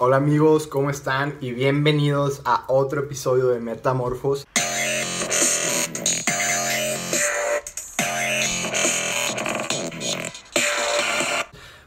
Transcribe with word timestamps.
Hola 0.00 0.16
amigos, 0.16 0.66
¿cómo 0.66 0.90
están? 0.90 1.38
Y 1.40 1.52
bienvenidos 1.52 2.42
a 2.44 2.64
otro 2.66 3.02
episodio 3.02 3.46
de 3.46 3.60
Metamorfos. 3.60 4.44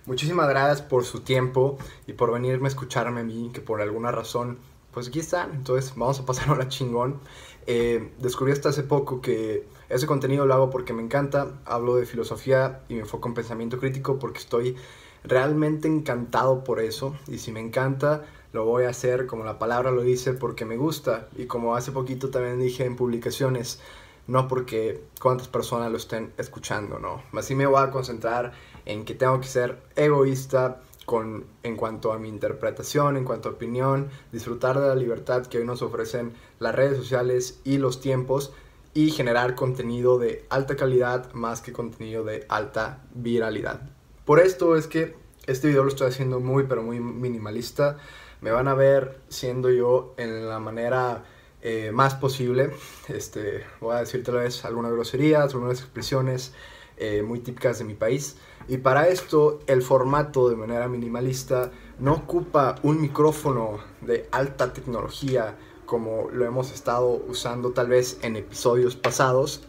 Muchísimas 0.05 0.47
gracias 0.47 0.81
por 0.81 1.04
su 1.04 1.20
tiempo 1.20 1.78
y 2.07 2.13
por 2.13 2.31
venirme 2.31 2.67
a 2.67 2.70
escucharme 2.70 3.20
a 3.20 3.23
mí, 3.25 3.51
que 3.54 3.59
por 3.59 3.81
alguna 3.81 4.09
razón, 4.09 4.57
pues 4.93 5.09
aquí 5.09 5.19
están. 5.19 5.51
Entonces 5.51 5.93
vamos 5.97 6.17
a 6.21 6.25
pasar 6.25 6.57
la 6.57 6.69
chingón. 6.69 7.19
Eh, 7.65 8.13
descubrí 8.19 8.53
hasta 8.53 8.69
hace 8.69 8.83
poco 8.83 9.19
que 9.19 9.67
ese 9.89 10.07
contenido 10.07 10.45
lo 10.45 10.53
hago 10.53 10.69
porque 10.69 10.93
me 10.93 11.03
encanta. 11.03 11.59
Hablo 11.65 11.97
de 11.97 12.05
filosofía 12.05 12.83
y 12.87 12.93
me 12.93 13.01
enfoco 13.01 13.27
en 13.27 13.33
pensamiento 13.33 13.79
crítico 13.79 14.17
porque 14.17 14.39
estoy 14.39 14.77
realmente 15.23 15.88
encantado 15.88 16.63
por 16.63 16.79
eso. 16.79 17.15
Y 17.27 17.39
si 17.39 17.52
me 17.52 17.59
encanta, 17.59 18.23
lo 18.54 18.66
voy 18.66 18.85
a 18.85 18.89
hacer 18.89 19.27
como 19.27 19.43
la 19.43 19.59
palabra 19.59 19.91
lo 19.91 20.02
dice 20.02 20.34
porque 20.34 20.66
me 20.66 20.77
gusta. 20.77 21.27
Y 21.38 21.45
como 21.45 21.76
hace 21.76 21.91
poquito 21.91 22.30
también 22.30 22.59
dije 22.59 22.85
en 22.85 22.95
publicaciones, 22.95 23.80
no 24.27 24.48
porque 24.48 25.03
cuántas 25.21 25.48
personas 25.48 25.91
lo 25.91 25.98
estén 25.98 26.34
escuchando, 26.38 26.99
no. 26.99 27.23
Así 27.34 27.55
me 27.55 27.66
voy 27.66 27.81
a 27.81 27.91
concentrar 27.91 28.53
en 28.85 29.05
que 29.05 29.16
tengo 29.16 29.40
que 29.40 29.48
ser 29.48 29.81
egoísta 29.95 30.81
con, 31.05 31.45
en 31.63 31.77
cuanto 31.77 32.12
a 32.12 32.20
mi 32.20 32.27
interpretación, 32.27 33.15
en 33.15 33.23
cuanto 33.23 33.49
a 33.49 33.54
opinión, 33.54 34.09
disfrutar 34.31 34.79
de 34.79 34.88
la 34.88 34.95
libertad 34.95 35.45
que 35.45 35.59
hoy 35.59 35.65
nos 35.65 35.81
ofrecen 35.81 36.34
las 36.59 36.76
redes 36.76 36.98
sociales 36.98 37.62
y 37.63 37.77
los 37.77 38.02
tiempos 38.02 38.52
y 38.93 39.12
generar 39.12 39.55
contenido 39.55 40.18
de 40.18 40.45
alta 40.49 40.76
calidad 40.76 41.31
más 41.34 41.62
que 41.62 41.71
contenido 41.71 42.23
de 42.23 42.45
alta 42.49 43.04
viralidad. 43.13 43.96
Por 44.27 44.41
esto 44.41 44.76
es 44.76 44.88
que 44.88 45.16
este 45.45 45.70
video 45.70 45.84
lo 45.84 45.90
estoy 45.90 46.09
haciendo 46.09 46.41
muy 46.41 46.66
pero 46.66 46.84
muy 46.84 46.99
minimalista. 46.99 47.98
Me 48.41 48.52
van 48.52 48.68
a 48.68 48.73
ver 48.73 49.22
siendo 49.30 49.70
yo 49.72 50.16
en 50.18 50.49
la 50.49 50.59
manera 50.59 51.24
eh, 51.62 51.91
más 51.93 52.15
posible. 52.15 52.71
Este, 53.07 53.63
voy 53.79 53.96
a 53.96 53.99
decir 53.99 54.26
tal 54.26 54.35
vez 54.35 54.66
algunas 54.66 54.91
groserías, 54.91 55.54
algunas 55.54 55.79
expresiones 55.79 56.54
eh, 56.98 57.21
muy 57.21 57.40
típicas 57.40 57.79
de 57.79 57.85
mi 57.85 57.93
país. 57.93 58.35
Y 58.68 58.79
para 58.79 59.07
esto 59.07 59.62
el 59.66 59.82
formato 59.82 60.49
de 60.49 60.57
manera 60.57 60.90
minimalista 60.90 61.71
no 61.98 62.16
ocupa 62.16 62.76
un 62.84 62.99
micrófono 62.99 63.79
de 64.01 64.28
alta 64.31 64.73
tecnología 64.73 65.57
como 65.85 66.28
lo 66.34 66.44
hemos 66.44 66.73
estado 66.73 67.23
usando 67.29 67.72
tal 67.72 67.88
vez 67.88 68.19
en 68.23 68.35
episodios 68.35 68.97
pasados. 68.97 69.63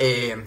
Eh, 0.00 0.42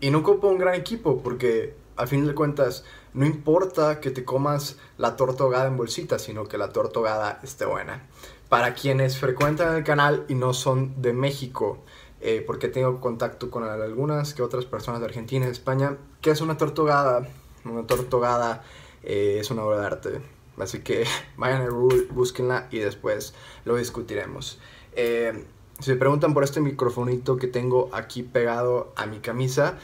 y 0.00 0.10
no 0.10 0.18
ocupa 0.18 0.48
un 0.48 0.58
gran 0.58 0.74
equipo 0.74 1.22
porque 1.22 1.79
al 1.96 2.08
fin 2.08 2.26
de 2.26 2.34
cuentas 2.34 2.84
no 3.12 3.26
importa 3.26 4.00
que 4.00 4.10
te 4.10 4.24
comas 4.24 4.76
la 4.96 5.16
torta 5.16 5.66
en 5.66 5.76
bolsita, 5.76 6.18
sino 6.18 6.46
que 6.46 6.58
la 6.58 6.70
torta 6.70 7.40
esté 7.42 7.64
buena. 7.64 8.06
Para 8.48 8.74
quienes 8.74 9.18
frecuentan 9.18 9.76
el 9.76 9.84
canal 9.84 10.24
y 10.28 10.34
no 10.34 10.54
son 10.54 11.00
de 11.02 11.12
México, 11.12 11.78
eh, 12.20 12.44
porque 12.46 12.68
tengo 12.68 13.00
contacto 13.00 13.50
con 13.50 13.64
algunas 13.64 14.34
que 14.34 14.42
otras 14.42 14.64
personas 14.66 15.00
de 15.00 15.06
Argentina 15.06 15.44
y 15.44 15.46
de 15.46 15.52
España, 15.52 15.96
que 16.20 16.30
es 16.30 16.40
una 16.40 16.56
tortogada. 16.56 17.26
Una 17.64 17.86
tortogada 17.86 18.62
eh, 19.02 19.38
es 19.40 19.50
una 19.50 19.64
obra 19.64 19.80
de 19.80 19.86
arte. 19.86 20.20
Así 20.58 20.80
que 20.80 21.04
vayan 21.36 21.62
a 21.62 21.68
Google, 21.68 22.06
búsquenla 22.10 22.68
y 22.70 22.78
después 22.78 23.34
lo 23.64 23.76
discutiremos. 23.76 24.60
Eh, 24.92 25.46
si 25.80 25.90
me 25.92 25.96
preguntan 25.96 26.34
por 26.34 26.44
este 26.44 26.60
microfonito 26.60 27.36
que 27.38 27.46
tengo 27.46 27.88
aquí 27.92 28.22
pegado 28.22 28.92
a 28.96 29.06
mi 29.06 29.20
camisa, 29.20 29.78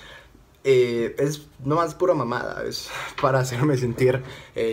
es 0.66 1.46
nomás 1.64 1.94
pura 1.94 2.14
mamada, 2.14 2.64
es 2.64 2.90
para 3.22 3.38
hacerme 3.38 3.76
sentir 3.76 4.22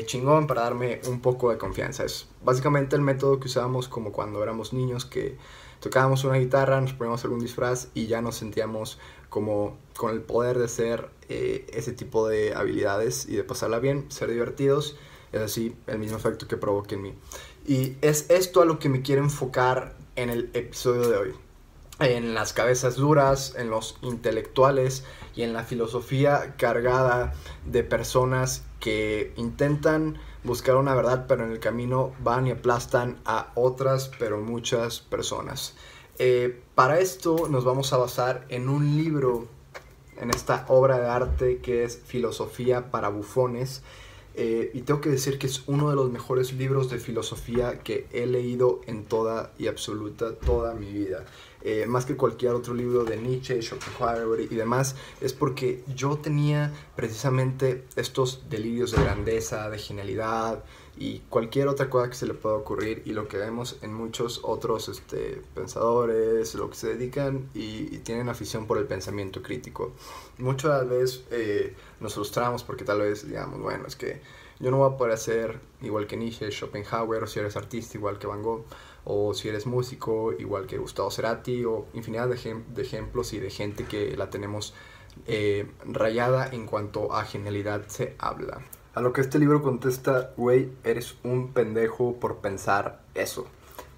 chingón, 0.06 0.48
para 0.48 0.64
darme 0.64 1.02
un 1.08 1.22
poco 1.22 1.52
de 1.52 1.58
confianza. 1.58 2.04
Es 2.04 2.28
básicamente 2.44 2.96
el 2.96 3.02
método 3.02 3.40
que 3.40 3.48
usábamos 3.48 3.88
como 3.88 4.12
cuando 4.12 4.42
éramos 4.42 4.74
niños 4.74 5.06
que 5.06 5.38
tocábamos 5.84 6.24
una 6.24 6.38
guitarra, 6.38 6.80
nos 6.80 6.94
poníamos 6.94 7.24
algún 7.26 7.42
disfraz 7.42 7.90
y 7.94 8.08
ya 8.08 8.22
nos 8.22 8.38
sentíamos 8.38 9.00
como 9.28 9.78
con 9.98 10.12
el 10.12 10.22
poder 10.22 10.58
de 10.58 10.70
ser 10.70 11.10
eh, 11.28 11.66
ese 11.74 11.92
tipo 11.92 12.28
de 12.28 12.54
habilidades 12.54 13.28
y 13.28 13.36
de 13.36 13.44
pasarla 13.44 13.80
bien, 13.80 14.06
ser 14.10 14.30
divertidos, 14.30 14.96
es 15.34 15.42
así 15.42 15.76
el 15.88 16.00
mismo 16.00 16.16
efecto 16.16 16.48
que 16.48 16.56
provoca 16.56 16.96
en 16.96 17.02
mí. 17.02 17.14
Y 17.68 17.98
es 18.02 18.30
esto 18.30 18.62
a 18.62 18.66
lo 18.66 18.80
que 18.80 18.88
me 18.88 19.02
quiero 19.02 19.24
enfocar 19.24 19.98
en 20.16 20.30
el 20.30 20.52
episodio 20.54 21.10
de 21.10 21.18
hoy. 21.18 21.34
En 22.00 22.34
las 22.34 22.54
cabezas 22.54 22.96
duras, 22.96 23.54
en 23.58 23.70
los 23.70 23.98
intelectuales 24.02 25.04
y 25.36 25.44
en 25.44 25.54
la 25.54 25.64
filosofía 25.64 26.56
cargada 26.58 27.34
de 27.66 27.84
personas 27.84 28.64
que 28.80 29.32
intentan 29.38 30.18
buscar 30.44 30.76
una 30.76 30.96
verdad, 30.96 31.26
pero 31.28 31.46
en 31.46 31.52
el 31.52 31.60
camino 31.60 32.14
van 32.20 32.48
y 32.48 32.52
aplastan 32.52 33.20
a 33.26 33.52
otras, 33.56 34.10
pero 34.20 34.40
muchas 34.40 35.00
personas. 35.00 35.76
Eh, 36.20 36.62
para 36.76 37.00
esto 37.00 37.48
nos 37.50 37.64
vamos 37.64 37.94
a 37.94 37.98
basar 37.98 38.46
en 38.50 38.70
un 38.70 38.98
libro, 38.98 39.48
en 40.18 40.30
esta 40.30 40.66
obra 40.68 41.00
de 41.00 41.08
arte 41.08 41.60
que 41.60 41.84
es 41.84 42.02
Filosofía 42.06 42.92
para 42.92 43.10
Bufones. 43.10 43.84
Eh, 44.36 44.72
y 44.74 44.82
tengo 44.82 45.00
que 45.00 45.10
decir 45.10 45.38
que 45.38 45.48
es 45.48 45.64
uno 45.68 45.90
de 45.90 45.96
los 45.96 46.12
mejores 46.12 46.54
libros 46.54 46.90
de 46.90 46.98
filosofía 46.98 47.80
que 47.80 48.08
he 48.12 48.26
leído 48.26 48.82
en 48.88 49.06
toda 49.06 49.54
y 49.60 49.68
absoluta 49.68 50.36
toda 50.36 50.74
mi 50.74 50.92
vida. 50.92 51.26
Eh, 51.62 51.86
más 51.88 52.06
que 52.06 52.18
cualquier 52.18 52.54
otro 52.54 52.74
libro 52.74 53.06
de 53.06 53.18
Nietzsche, 53.18 53.62
Schopenhauer 53.62 54.42
y 54.42 54.56
demás, 54.56 54.96
es 55.22 55.34
porque 55.34 55.84
yo 55.96 56.18
tenía 56.18 56.74
precisamente 56.96 57.86
estos 57.96 58.50
delirios 58.50 58.92
de 58.92 59.04
grandeza, 59.04 59.70
de 59.70 59.78
genialidad 59.78 60.64
y 60.96 61.20
cualquier 61.30 61.68
otra 61.68 61.90
cosa 61.90 62.10
que 62.10 62.16
se 62.16 62.28
le 62.28 62.34
pueda 62.34 62.56
ocurrir 62.56 63.02
y 63.06 63.14
lo 63.14 63.28
que 63.28 63.38
vemos 63.38 63.78
en 63.82 63.94
muchos 63.94 64.42
otros 64.44 64.90
este, 64.90 65.42
pensadores, 65.56 66.54
lo 66.56 66.70
que 66.70 66.76
se 66.76 66.88
dedican 66.96 67.50
y, 67.54 67.98
tienen 68.00 68.30
afición 68.30 68.68
por 68.68 68.78
el 68.78 68.86
pensamiento 68.86 69.42
crítico. 69.42 69.94
Muchas 70.38 70.88
veces 70.88 71.24
eh, 71.32 71.76
nos 72.00 72.14
frustramos 72.14 72.64
porque 72.64 72.84
tal 72.84 73.00
vez 73.00 73.28
digamos, 73.28 73.62
bueno, 73.62 73.88
es 73.88 73.96
que 73.96 74.22
yo 74.60 74.72
no 74.72 74.78
voy 74.78 74.94
a 74.94 74.98
poder 74.98 75.18
ser 75.18 75.60
igual 75.82 76.06
que 76.06 76.16
Nietzsche, 76.16 76.52
Schopenhauer, 76.52 77.24
o 77.24 77.28
si 77.28 77.40
eres 77.40 77.58
artista 77.58 77.98
igual 77.98 78.20
que 78.20 78.28
Van 78.28 78.44
Gogh, 78.44 78.66
o 79.06 79.34
si 79.34 79.50
eres 79.50 79.66
músico 79.66 80.32
igual 80.34 80.68
que 80.68 80.78
Gustavo 80.78 81.12
Cerati, 81.12 81.66
o 81.66 81.88
infinidad 81.94 82.28
de, 82.28 82.62
de 82.74 82.82
ejemplos 82.82 83.34
y 83.34 83.40
de 83.40 83.50
gente 83.50 83.86
que 83.86 84.16
la 84.16 84.30
tenemos 84.30 84.74
eh, 85.28 85.68
rayada 85.86 86.50
en 86.52 86.66
cuanto 86.66 87.14
a 87.14 87.24
genialidad 87.26 87.88
se 87.88 88.16
habla. 88.20 88.62
A 88.96 89.02
lo 89.02 89.12
que 89.12 89.22
este 89.22 89.40
libro 89.40 89.64
contesta, 89.64 90.34
güey, 90.38 90.72
eres 90.84 91.16
un 91.24 91.52
pendejo 91.52 92.20
por 92.20 92.38
pensar 92.38 93.02
eso. 93.16 93.48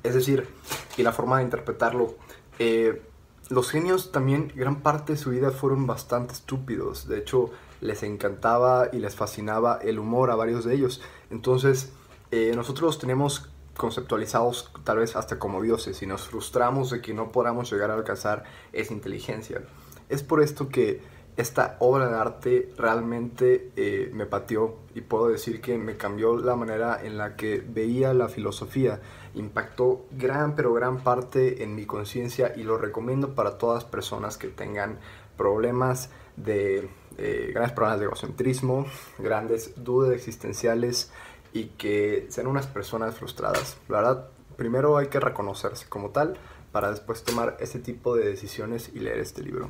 Es 0.04 0.14
decir, 0.14 0.48
y 0.96 1.04
la 1.04 1.12
forma 1.12 1.40
de 1.40 1.44
interpretarlo, 1.44 2.16
eh, 2.60 3.02
los 3.50 3.70
genios 3.70 4.14
también, 4.14 4.54
gran 4.56 4.82
parte 4.82 5.14
de 5.14 5.18
su 5.18 5.32
vida 5.32 5.52
fueron 5.52 5.86
bastante 5.86 6.34
estúpidos. 6.34 7.10
De 7.10 7.18
hecho, 7.18 7.52
les 7.82 8.04
encantaba 8.04 8.88
y 8.94 9.00
les 9.00 9.16
fascinaba 9.16 9.80
el 9.82 10.00
humor 10.00 10.32
a 10.32 10.36
varios 10.36 10.64
de 10.64 10.76
ellos. 10.76 11.02
Entonces, 11.30 11.92
eh, 12.32 12.54
nosotros 12.56 12.98
tenemos 12.98 13.50
conceptualizados 13.76 14.72
tal 14.86 15.00
vez 15.00 15.18
hasta 15.18 15.38
como 15.38 15.62
dioses 15.62 16.02
y 16.02 16.08
nos 16.08 16.30
frustramos 16.30 16.90
de 16.90 17.02
que 17.02 17.14
no 17.14 17.34
podamos 17.34 17.70
llegar 17.70 17.92
a 17.92 17.96
alcanzar 17.96 18.44
esa 18.72 18.94
inteligencia. 18.94 19.62
Es 20.08 20.24
por 20.24 20.42
esto 20.42 20.70
que 20.70 21.02
esta 21.38 21.76
obra 21.80 22.08
de 22.08 22.16
arte 22.16 22.74
realmente 22.78 23.72
eh, 23.76 24.10
me 24.14 24.26
pateó 24.26 24.78
y 24.94 25.02
puedo 25.02 25.28
decir 25.28 25.60
que 25.60 25.78
me 25.78 25.98
cambió 25.98 26.38
la 26.38 26.56
manera 26.56 27.00
en 27.04 27.18
la 27.18 27.36
que 27.36 27.62
veía 27.68 28.14
la 28.14 28.30
filosofía. 28.30 29.02
Impactó 29.34 30.06
gran 30.12 30.56
pero 30.56 30.74
gran 30.74 31.00
parte 31.00 31.64
en 31.64 31.76
mi 31.76 31.86
conciencia 31.86 32.54
y 32.56 32.64
lo 32.64 32.78
recomiendo 32.78 33.36
para 33.36 33.58
todas 33.58 33.84
personas 33.84 34.38
que 34.38 34.48
tengan 34.48 35.00
problemas 35.36 36.10
de 36.38 36.90
eh, 37.18 37.52
grandes 37.54 37.74
problemas 37.74 38.00
de 38.00 38.06
egocentrismo, 38.06 38.86
grandes 39.18 39.74
dudas 39.76 40.14
existenciales 40.14 41.12
y 41.52 41.66
que 41.78 42.28
sean 42.30 42.48
unas 42.48 42.68
personas 42.68 43.16
frustradas. 43.16 43.78
La 43.90 43.98
verdad, 43.98 44.30
primero 44.56 44.98
hay 44.98 45.08
que 45.08 45.20
reconocerse 45.20 45.88
como 45.90 46.12
tal 46.12 46.38
para 46.72 46.92
después 46.92 47.24
tomar 47.24 47.58
ese 47.60 47.80
tipo 47.80 48.16
de 48.16 48.26
decisiones 48.26 48.90
y 48.94 49.00
leer 49.00 49.20
este 49.20 49.42
libro. 49.42 49.70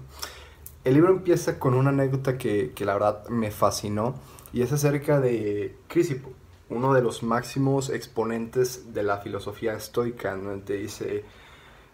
El 0.85 0.93
libro 0.93 1.09
empieza 1.09 1.57
con 1.57 1.73
una 1.73 1.89
anécdota 1.89 2.37
que, 2.37 2.71
que 2.75 2.85
la 2.85 2.93
verdad 2.93 3.27
me 3.29 3.49
fascinó 3.49 4.13
y 4.53 4.61
es 4.61 4.71
acerca 4.71 5.19
de 5.19 5.75
Crisipo, 5.87 6.29
uno 6.69 6.93
de 6.93 7.01
los 7.01 7.23
máximos 7.23 7.89
exponentes 7.89 8.93
de 8.93 9.01
la 9.01 9.17
filosofía 9.17 9.73
estoica, 9.73 10.35
donde 10.35 10.77
dice, 10.77 11.25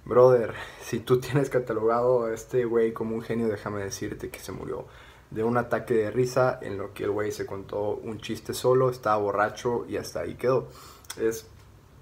brother, 0.04 0.54
si 0.82 1.00
tú 1.00 1.22
tienes 1.22 1.50
catalogado 1.50 2.26
a 2.26 2.34
este 2.34 2.66
güey 2.66 2.92
como 2.92 3.16
un 3.16 3.22
genio, 3.22 3.48
déjame 3.48 3.82
decirte 3.82 4.30
que 4.30 4.40
se 4.40 4.52
murió 4.52 4.86
de 5.30 5.46
un 5.46 5.56
ataque 5.56 5.94
de 5.94 6.12
risa 6.12 6.60
en 6.62 6.78
lo 6.78 6.94
que 6.94 7.06
el 7.06 7.12
güey 7.12 7.32
se 7.32 7.46
contó 7.46 7.96
un 7.96 8.20
chiste 8.20 8.54
solo, 8.54 8.90
estaba 8.90 9.16
borracho 9.16 9.86
y 9.88 9.96
hasta 9.96 10.20
ahí 10.20 10.36
quedó. 10.36 10.68
Es, 11.18 11.48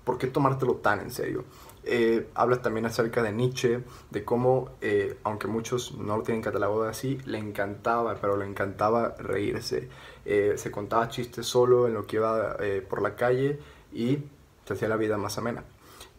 ¿por 0.03 0.17
qué 0.17 0.25
tomártelo 0.25 0.77
tan 0.77 1.01
en 1.01 1.11
serio? 1.11 1.43
Eh, 1.91 2.27
habla 2.35 2.61
también 2.61 2.85
acerca 2.85 3.23
de 3.23 3.31
Nietzsche, 3.31 3.83
de 4.11 4.23
cómo, 4.23 4.69
eh, 4.79 5.17
aunque 5.23 5.47
muchos 5.47 5.95
no 5.95 6.17
lo 6.17 6.23
tienen 6.23 6.43
catalogado 6.43 6.83
así, 6.83 7.17
le 7.25 7.39
encantaba, 7.39 8.15
pero 8.21 8.37
le 8.37 8.45
encantaba 8.45 9.15
reírse. 9.17 9.89
Eh, 10.23 10.53
se 10.57 10.69
contaba 10.69 11.09
chistes 11.09 11.47
solo 11.47 11.87
en 11.87 11.95
lo 11.95 12.05
que 12.05 12.17
iba 12.17 12.57
por 12.87 13.01
la 13.01 13.15
calle 13.15 13.59
y 13.91 14.19
se 14.65 14.73
hacía 14.73 14.87
la 14.87 14.97
vida 14.97 15.17
más 15.17 15.37
amena. 15.39 15.63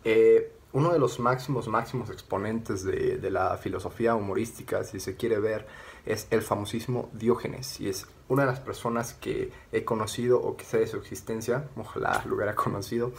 Eh, 0.04 0.52
uno 0.72 0.92
de 0.92 0.98
los 0.98 1.18
máximos, 1.18 1.68
máximos 1.68 2.10
exponentes 2.10 2.84
de, 2.84 3.18
de, 3.18 3.30
la 3.30 3.56
filosofía 3.56 4.14
humorística, 4.14 4.84
si 4.84 5.00
se 5.00 5.16
quiere 5.16 5.38
ver, 5.40 5.66
es 6.06 6.28
el 6.30 6.42
famosísimo 6.42 7.10
Diógenes. 7.12 7.80
Y 7.80 7.88
es 7.88 8.06
una 8.28 8.42
de 8.42 8.52
las 8.52 8.60
personas 8.60 9.14
que 9.14 9.50
he 9.72 9.84
conocido 9.84 10.40
o 10.40 10.56
que 10.56 10.64
sé 10.64 10.78
de 10.78 10.86
su 10.86 10.96
existencia, 10.96 11.68
ojalá 11.76 12.22
lo 12.26 12.36
hubiera 12.36 12.54
conocido, 12.56 13.12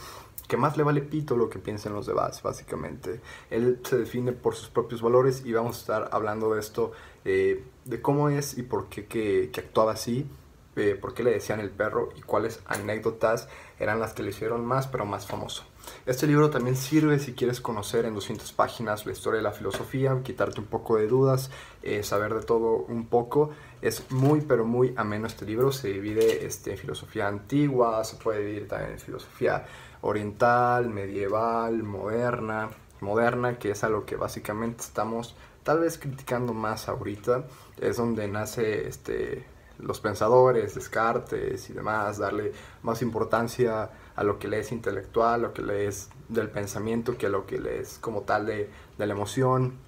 más 0.56 0.76
le 0.76 0.82
vale 0.82 1.02
pito 1.02 1.36
lo 1.36 1.48
que 1.48 1.58
piensen 1.58 1.92
los 1.92 2.06
demás, 2.06 2.42
básicamente. 2.42 3.20
Él 3.50 3.80
se 3.84 3.98
define 3.98 4.32
por 4.32 4.54
sus 4.54 4.68
propios 4.68 5.02
valores 5.02 5.44
y 5.44 5.52
vamos 5.52 5.76
a 5.76 5.80
estar 5.80 6.08
hablando 6.12 6.54
de 6.54 6.60
esto, 6.60 6.92
eh, 7.24 7.64
de 7.84 8.02
cómo 8.02 8.28
es 8.28 8.58
y 8.58 8.62
por 8.62 8.88
qué 8.88 9.06
que, 9.06 9.50
que 9.52 9.60
actuaba 9.60 9.92
así, 9.92 10.26
eh, 10.74 10.96
por 10.98 11.12
qué 11.12 11.22
le 11.22 11.32
decían 11.32 11.60
el 11.60 11.70
perro 11.70 12.08
y 12.16 12.22
cuáles 12.22 12.60
anécdotas 12.66 13.46
eran 13.78 14.00
las 14.00 14.14
que 14.14 14.22
le 14.22 14.30
hicieron 14.30 14.64
más, 14.64 14.86
pero 14.86 15.04
más 15.04 15.26
famoso. 15.26 15.64
Este 16.06 16.26
libro 16.26 16.48
también 16.48 16.76
sirve 16.76 17.18
si 17.18 17.34
quieres 17.34 17.60
conocer 17.60 18.06
en 18.06 18.14
200 18.14 18.52
páginas 18.52 19.04
la 19.04 19.12
historia 19.12 19.38
de 19.38 19.42
la 19.42 19.52
filosofía, 19.52 20.18
quitarte 20.22 20.60
un 20.60 20.66
poco 20.66 20.96
de 20.96 21.08
dudas, 21.08 21.50
eh, 21.82 22.02
saber 22.02 22.32
de 22.34 22.42
todo 22.42 22.86
un 22.88 23.06
poco. 23.06 23.50
Es 23.82 24.10
muy, 24.10 24.40
pero 24.40 24.64
muy 24.64 24.94
ameno 24.96 25.26
este 25.26 25.44
libro. 25.44 25.72
Se 25.72 25.88
divide 25.88 26.46
este, 26.46 26.70
en 26.70 26.78
filosofía 26.78 27.28
antigua, 27.28 28.02
se 28.04 28.16
puede 28.16 28.40
dividir 28.40 28.68
también 28.68 28.92
en 28.92 28.98
filosofía 29.00 29.66
oriental, 30.02 30.90
medieval, 30.90 31.82
moderna, 31.82 32.70
moderna, 33.00 33.58
que 33.58 33.70
es 33.70 33.82
a 33.84 33.88
lo 33.88 34.04
que 34.04 34.16
básicamente 34.16 34.82
estamos 34.82 35.34
tal 35.62 35.80
vez 35.80 35.98
criticando 35.98 36.52
más 36.52 36.88
ahorita. 36.88 37.44
Es 37.80 37.96
donde 37.96 38.28
nace 38.28 38.86
este, 38.86 39.46
los 39.78 40.00
pensadores, 40.00 40.74
Descartes 40.74 41.70
y 41.70 41.72
demás, 41.72 42.18
darle 42.18 42.52
más 42.82 43.02
importancia 43.02 43.90
a 44.14 44.24
lo 44.24 44.38
que 44.38 44.48
le 44.48 44.60
es 44.60 44.72
intelectual, 44.72 45.42
lo 45.42 45.52
que 45.54 45.62
le 45.62 45.86
es 45.86 46.10
del 46.28 46.50
pensamiento, 46.50 47.16
que 47.16 47.26
a 47.26 47.30
lo 47.30 47.46
que 47.46 47.58
le 47.58 47.80
es 47.80 47.98
como 47.98 48.22
tal 48.22 48.46
de, 48.46 48.70
de 48.98 49.06
la 49.06 49.12
emoción 49.12 49.78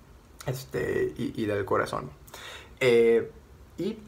este, 0.46 1.12
y, 1.16 1.42
y 1.42 1.46
del 1.46 1.64
corazón. 1.64 2.10
Eh, 2.80 3.30
y 3.78 3.98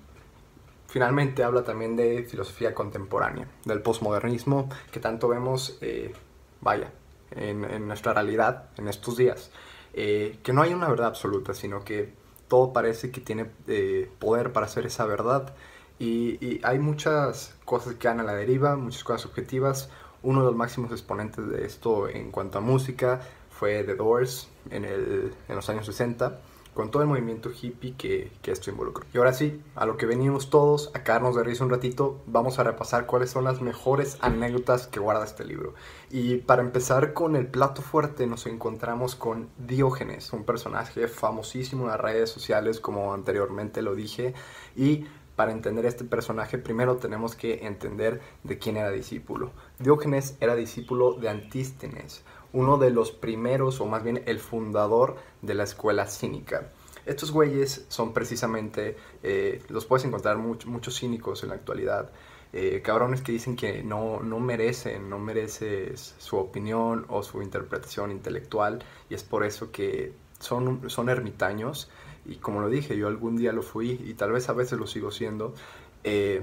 finalmente 0.97 1.45
habla 1.45 1.63
también 1.63 1.95
de 1.95 2.23
filosofía 2.23 2.73
contemporánea, 2.73 3.47
del 3.67 3.83
posmodernismo 3.83 4.71
que 4.91 4.99
tanto 4.99 5.29
vemos, 5.29 5.77
eh, 5.83 6.15
vaya, 6.63 6.91
en, 7.33 7.87
nuestra 7.87 8.15
realidad 8.15 8.71
en 8.79 8.89
estos 8.89 9.19
días. 9.19 9.51
Eh, 9.93 10.39
que 10.43 10.55
no 10.55 10.63
hay 10.63 10.73
una 10.73 10.89
verdad 10.89 11.09
absoluta, 11.09 11.53
sino 11.53 11.85
que 11.85 12.15
todo 12.49 12.73
parece 12.73 13.11
que 13.11 13.21
tiene 13.21 13.51
eh, 13.67 14.11
poder 14.19 14.55
para 14.55 14.65
hacer 14.65 14.87
esa 14.87 15.05
verdad. 15.05 15.55
Y, 15.99 16.65
hay 16.65 16.79
muchas 16.79 17.55
cosas 17.67 17.97
que 17.97 18.09
van 18.09 18.21
a 18.21 18.23
la 18.23 18.33
deriva, 18.33 18.75
muchas 18.77 19.05
cosas 19.05 19.21
subjetivas. 19.21 19.91
Uno 20.23 20.41
de 20.41 20.47
los 20.47 20.57
máximos 20.57 20.93
exponentes 20.93 21.47
de 21.47 21.67
esto 21.67 22.09
en 22.09 22.31
cuanto 22.31 22.57
a 22.57 22.63
música 22.63 23.21
fue 23.51 23.85
The 23.85 23.97
Doors 23.97 24.49
en, 24.71 24.87
en 24.87 25.55
los 25.55 25.69
años 25.69 25.85
60 25.85 26.41
con 26.77 26.91
todo 26.91 27.03
el 27.03 27.09
movimiento 27.09 27.51
hippie 27.51 27.95
que, 27.97 28.31
que, 28.43 28.53
esto 28.53 28.71
involucró. 28.71 29.07
Y 29.15 29.17
ahora 29.17 29.33
sí, 29.33 29.63
a 29.75 29.87
lo 29.87 29.97
que 29.97 30.05
venimos 30.05 30.51
todos, 30.51 30.91
a 30.93 31.03
quedarnos 31.03 31.35
de 31.35 31.43
risa 31.43 31.65
un 31.65 31.71
ratito, 31.71 32.21
vamos 32.27 32.59
a 32.59 32.65
repasar 32.65 33.07
cuáles 33.07 33.31
son 33.31 33.45
las 33.45 33.63
mejores 33.63 34.19
anécdotas 34.21 34.87
que 34.87 35.01
guarda 35.01 35.25
este 35.25 35.47
libro. 35.47 35.73
Y 36.11 36.37
para 36.37 36.61
empezar 36.61 37.15
con 37.15 37.35
el 37.35 37.47
plato 37.47 37.81
fuerte, 37.81 38.27
nos 38.27 38.45
encontramos 38.47 39.17
con 39.17 39.49
Diógenes, 39.57 40.35
un 40.35 40.45
personaje 40.45 41.09
famosísimo 41.09 41.85
en 41.85 41.93
las 41.93 42.01
redes 42.01 42.29
sociales, 42.29 42.79
como 42.79 43.15
anteriormente 43.15 43.81
lo 43.81 43.95
dije, 43.95 44.35
y 44.77 45.07
para 45.35 45.53
entender 45.53 45.87
este 45.87 46.05
personaje 46.05 46.59
primero 46.59 46.97
tenemos 46.97 47.35
que 47.37 47.67
entender 47.67 48.21
de 48.43 48.59
quién 48.59 48.77
era 48.77 48.91
discípulo. 48.91 49.53
Diógenes 49.79 50.37
era 50.41 50.55
discípulo 50.55 51.15
de 51.15 51.31
Antístenes, 51.31 52.23
uno 52.53 52.79
de 52.79 52.91
los 52.91 53.13
primeros, 53.13 53.81
o 53.81 53.87
más 53.87 54.03
bien 54.03 54.23
el 54.27 54.39
fundador 54.39 55.17
de 55.43 55.55
la 55.55 55.65
escuela 55.65 56.07
cínica. 56.07 56.71
Estos 57.05 57.31
güeyes 57.31 57.87
son 57.89 58.13
precisamente, 58.13 58.97
eh, 59.23 59.63
los 59.69 59.87
puedes 59.87 60.05
encontrar 60.05 60.39
mucho, 60.39 60.69
muchos 60.69 60.99
cínicos 60.99 61.43
en 61.43 61.51
la 61.51 61.55
actualidad, 61.55 62.11
eh, 62.53 62.81
cabrones 62.83 63.21
que 63.21 63.33
dicen 63.33 63.55
que 63.55 63.83
no, 63.83 64.21
no 64.23 64.41
merecen, 64.41 65.11
no 65.11 65.19
mereces 65.19 66.15
su 66.19 66.37
opinión 66.37 67.05
o 67.09 67.23
su 67.23 67.43
interpretación 67.43 68.11
intelectual 68.11 68.85
y 69.11 69.15
es 69.15 69.25
por 69.25 69.45
eso 69.45 69.71
que 69.71 70.13
son, 70.39 70.89
son 70.89 71.09
ermitaños 71.09 71.91
y 72.25 72.37
como 72.37 72.61
lo 72.61 72.69
dije, 72.69 72.97
yo 72.97 73.09
algún 73.09 73.37
día 73.37 73.53
lo 73.53 73.63
fui 73.63 74.01
y 74.05 74.15
tal 74.15 74.33
vez 74.33 74.49
a 74.49 74.53
veces 74.53 74.79
lo 74.79 74.87
sigo 74.87 75.11
siendo. 75.11 75.55
Eh, 76.03 76.43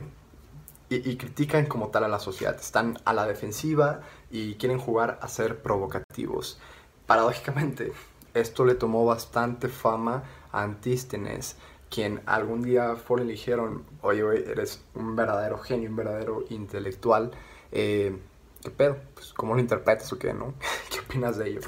y, 0.95 1.17
critican 1.17 1.65
como 1.65 1.89
tal 1.89 2.03
a 2.03 2.07
la 2.07 2.19
sociedad. 2.19 2.55
Están 2.55 2.97
a 3.05 3.13
la 3.13 3.25
defensiva 3.25 4.01
y 4.31 4.55
quieren 4.55 4.79
jugar 4.79 5.19
a 5.21 5.27
ser 5.27 5.61
provocativos. 5.61 6.59
Paradójicamente, 7.05 7.93
esto 8.33 8.65
le 8.65 8.75
tomó 8.75 9.05
bastante 9.05 9.69
fama 9.69 10.23
a 10.51 10.63
Antístenes, 10.63 11.57
quien 11.89 12.21
algún 12.25 12.63
día 12.63 12.95
fueron 12.95 13.27
y 13.27 13.29
le 13.29 13.33
dijeron, 13.33 13.83
oye, 14.01 14.23
oye, 14.23 14.51
eres 14.51 14.83
un 14.95 15.15
verdadero 15.15 15.57
genio, 15.59 15.89
un 15.89 15.95
verdadero 15.95 16.43
intelectual. 16.49 17.31
Eh, 17.71 18.17
¿Qué 18.61 18.71
pedo? 18.71 18.97
Pues, 19.13 19.33
¿Cómo 19.33 19.55
lo 19.55 19.59
interpretas 19.59 20.11
o 20.13 20.17
qué, 20.17 20.33
no? 20.33 20.53
¿Qué 20.89 20.99
opinas 20.99 21.37
de 21.37 21.49
ello? 21.49 21.61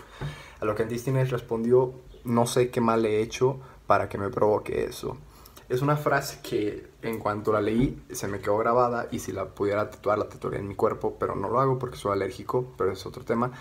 A 0.59 0.65
lo 0.65 0.75
que 0.75 0.83
Antístenes 0.83 1.29
respondió, 1.29 1.93
no 2.23 2.47
sé 2.47 2.69
qué 2.69 2.81
mal 2.81 3.05
he 3.05 3.21
hecho 3.21 3.59
para 3.87 4.09
que 4.09 4.17
me 4.17 4.29
provoque 4.29 4.85
eso. 4.85 5.17
Es 5.67 5.81
una 5.81 5.97
frase 5.97 6.39
que 6.43 6.87
en 7.01 7.19
cuanto 7.19 7.51
la 7.51 7.61
leí 7.61 8.03
se 8.11 8.27
me 8.27 8.39
quedó 8.39 8.57
grabada 8.57 9.07
y 9.11 9.19
si 9.19 9.31
la 9.31 9.45
pudiera 9.45 9.89
tatuar 9.89 10.19
la 10.19 10.29
tatuaría 10.29 10.59
en 10.59 10.67
mi 10.67 10.75
cuerpo, 10.75 11.17
pero 11.19 11.35
no 11.35 11.49
lo 11.49 11.59
hago 11.59 11.79
porque 11.79 11.97
soy 11.97 12.13
alérgico, 12.13 12.73
pero 12.77 12.91
es 12.91 13.05
otro 13.05 13.23
tema. 13.23 13.51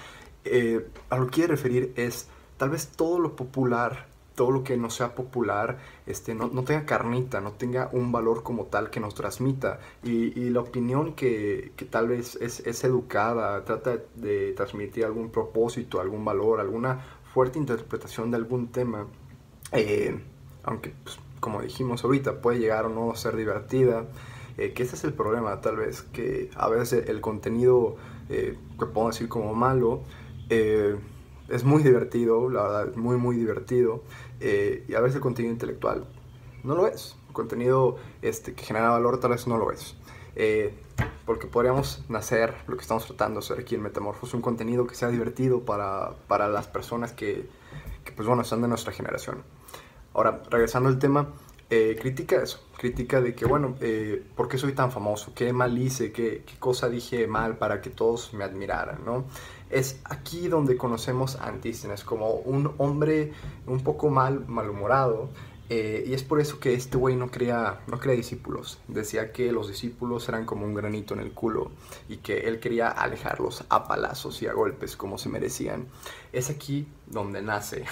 Eh, 0.45 0.87
a 1.09 1.17
lo 1.17 1.27
que 1.27 1.33
quiere 1.33 1.53
referir 1.53 1.93
es 1.97 2.29
tal 2.59 2.71
vez 2.71 2.89
todo 2.89 3.19
lo 3.19 3.35
popular, 3.35 4.07
todo 4.35 4.51
lo 4.51 4.65
que 4.65 4.77
no 4.77 4.91
sea 4.91 5.15
popular, 5.15 5.79
este, 6.07 6.35
no, 6.35 6.49
no 6.49 6.65
tenga 6.65 6.85
carnita, 6.85 7.41
no 7.41 7.53
tenga 7.53 7.89
un 7.93 8.13
valor 8.13 8.43
como 8.43 8.67
tal 8.67 8.91
que 8.91 9.01
nos 9.01 9.15
transmita. 9.15 9.79
Y, 10.03 10.39
y 10.39 10.51
la 10.51 10.61
opinión 10.61 11.15
que, 11.15 11.73
que, 11.77 11.85
tal 11.85 12.09
vez 12.09 12.37
es, 12.37 12.61
es 12.61 12.85
educada, 12.85 13.65
trata 13.65 13.99
de 14.15 14.53
transmitir 14.53 15.05
algún 15.05 15.31
propósito, 15.31 16.01
algún 16.01 16.25
valor, 16.25 16.61
alguna 16.61 17.01
fuerte 17.33 17.59
interpretación 17.59 18.31
de 18.31 18.37
algún 18.37 18.69
tema. 18.69 19.07
Eh, 19.73 20.21
aunque 20.65 20.95
pues, 21.03 21.19
como 21.41 21.63
dijimos 21.63 22.05
ahorita, 22.05 22.41
puede 22.41 22.59
llegar 22.59 22.87
o 22.87 22.89
no 22.89 23.13
a 23.13 23.17
ser 23.17 23.37
divertida. 23.37 24.07
Eh, 24.57 24.73
que 24.73 24.85
ese 24.85 24.95
es 24.95 25.05
el 25.05 25.13
problema, 25.13 25.61
tal 25.61 25.77
vez, 25.77 26.03
que 26.03 26.49
a 26.55 26.69
veces 26.69 27.09
el 27.09 27.21
contenido 27.21 27.97
eh, 28.29 28.57
que 28.79 28.87
puedo 28.87 29.09
decir 29.09 29.29
como 29.29 29.53
malo 29.53 30.03
eh, 30.49 30.97
es 31.49 31.65
muy 31.65 31.83
divertido, 31.83 32.49
la 32.49 32.63
verdad, 32.63 32.95
muy, 32.95 33.17
muy 33.17 33.37
divertido. 33.37 34.03
Eh, 34.41 34.85
y 34.89 34.95
a 34.95 35.01
veces 35.01 35.17
el 35.17 35.23
contenido 35.23 35.53
intelectual 35.53 36.07
no 36.63 36.75
lo 36.75 36.87
es. 36.87 37.17
El 37.29 37.35
contenido 37.35 37.97
este, 38.23 38.55
que 38.55 38.65
genera 38.65 38.91
valor 38.91 39.21
tal 39.21 39.33
vez 39.33 39.47
no 39.47 39.59
lo 39.59 39.71
es. 39.71 39.97
Eh, 40.37 40.75
porque 41.27 41.47
podríamos 41.47 42.05
nacer, 42.09 42.55
lo 42.67 42.77
que 42.77 42.83
estamos 42.83 43.07
tratando 43.07 43.41
de 43.41 43.45
hacer 43.45 43.61
aquí 43.61 43.75
en 43.75 43.83
Metamorfosis, 43.83 44.35
un 44.35 44.43
contenido 44.43 44.87
que 44.87 44.95
sea 44.95 45.09
divertido 45.09 45.61
para, 45.61 46.15
para 46.29 46.49
las 46.49 46.67
personas 46.67 47.13
que, 47.13 47.49
que, 48.05 48.13
pues 48.13 48.27
bueno, 48.27 48.43
están 48.43 48.63
de 48.63 48.69
nuestra 48.69 48.93
generación. 48.93 49.43
Ahora, 50.15 50.43
regresando 50.49 50.89
al 50.89 50.99
tema, 50.99 51.29
eh, 51.71 51.97
critica 52.01 52.43
eso, 52.43 52.61
critica 52.77 53.21
de 53.21 53.35
que, 53.35 53.47
bueno, 53.47 53.75
eh, 53.81 54.25
¿por 54.37 54.49
qué 54.49 54.59
soy 54.59 54.73
tan 54.73 54.93
famoso? 54.93 55.33
¿Qué 55.35 55.53
mal 55.53 55.77
hice? 55.77 56.13
¿Qué, 56.13 56.45
¿Qué, 56.47 56.59
cosa 56.59 56.89
dije 56.89 57.27
mal 57.27 57.59
para 57.59 57.81
que 57.81 57.91
todos 57.91 58.33
me 58.33 58.45
admiraran? 58.45 59.05
¿no? 59.05 59.25
Es 59.71 60.01
aquí 60.05 60.49
donde 60.49 60.77
conocemos 60.77 61.37
a 61.37 61.49
Antístenes 61.49 62.05
como 62.05 62.31
un 62.31 62.75
hombre 62.79 63.33
un 63.67 63.81
poco 63.81 64.09
mal, 64.09 64.47
malhumorado, 64.47 65.31
eh, 65.71 66.05
y 66.07 66.13
es 66.13 66.23
por 66.23 66.41
eso 66.41 66.61
que 66.61 66.75
este 66.75 66.99
güey 66.99 67.17
no 67.17 67.31
crea, 67.31 67.81
no 67.87 67.99
crea 67.99 68.15
discípulos. 68.15 68.79
Decía 68.87 69.33
que 69.33 69.51
los 69.51 69.69
discípulos 69.69 70.29
eran 70.29 70.45
como 70.45 70.67
un 70.67 70.75
granito 70.75 71.15
en 71.15 71.21
el 71.21 71.33
culo 71.33 71.71
y 72.09 72.19
que 72.19 72.41
él 72.41 72.61
quería 72.61 72.89
alejarlos 72.89 73.65
a 73.71 73.89
palazos 73.89 74.43
y 74.43 74.47
a 74.47 74.53
golpes 74.53 74.97
como 74.97 75.17
se 75.17 75.31
merecían. 75.31 75.87
Es 76.33 76.51
aquí 76.51 76.87
donde 77.07 77.41
nace 77.41 77.85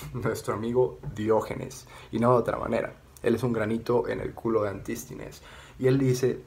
nuestro 0.12 0.54
amigo 0.54 0.98
Diógenes, 1.14 1.86
y 2.12 2.18
no 2.18 2.32
de 2.32 2.38
otra 2.38 2.58
manera. 2.58 2.94
Él 3.22 3.34
es 3.34 3.42
un 3.42 3.52
granito 3.52 4.08
en 4.08 4.20
el 4.20 4.32
culo 4.34 4.62
de 4.62 4.70
Antístenes. 4.70 5.42
Y 5.78 5.86
él 5.86 5.98
dice, 5.98 6.40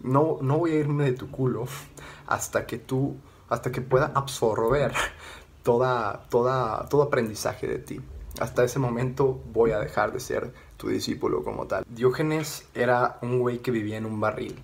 no, 0.00 0.38
no 0.40 0.58
voy 0.58 0.72
a 0.72 0.76
irme 0.76 1.04
de 1.04 1.12
tu 1.12 1.30
culo 1.30 1.66
hasta 2.26 2.66
que 2.66 2.78
tú, 2.78 3.16
hasta 3.48 3.72
que 3.72 3.80
pueda 3.80 4.12
absorber 4.14 4.92
toda, 5.62 6.26
toda, 6.28 6.88
todo 6.88 7.02
aprendizaje 7.02 7.66
de 7.66 7.78
ti. 7.78 8.00
Hasta 8.38 8.64
ese 8.64 8.78
momento 8.78 9.40
voy 9.52 9.72
a 9.72 9.78
dejar 9.78 10.12
de 10.12 10.20
ser 10.20 10.52
tu 10.76 10.88
discípulo 10.88 11.42
como 11.42 11.66
tal. 11.66 11.84
Diógenes 11.88 12.66
era 12.74 13.18
un 13.22 13.40
güey 13.40 13.58
que 13.58 13.70
vivía 13.70 13.96
en 13.96 14.06
un 14.06 14.20
barril. 14.20 14.62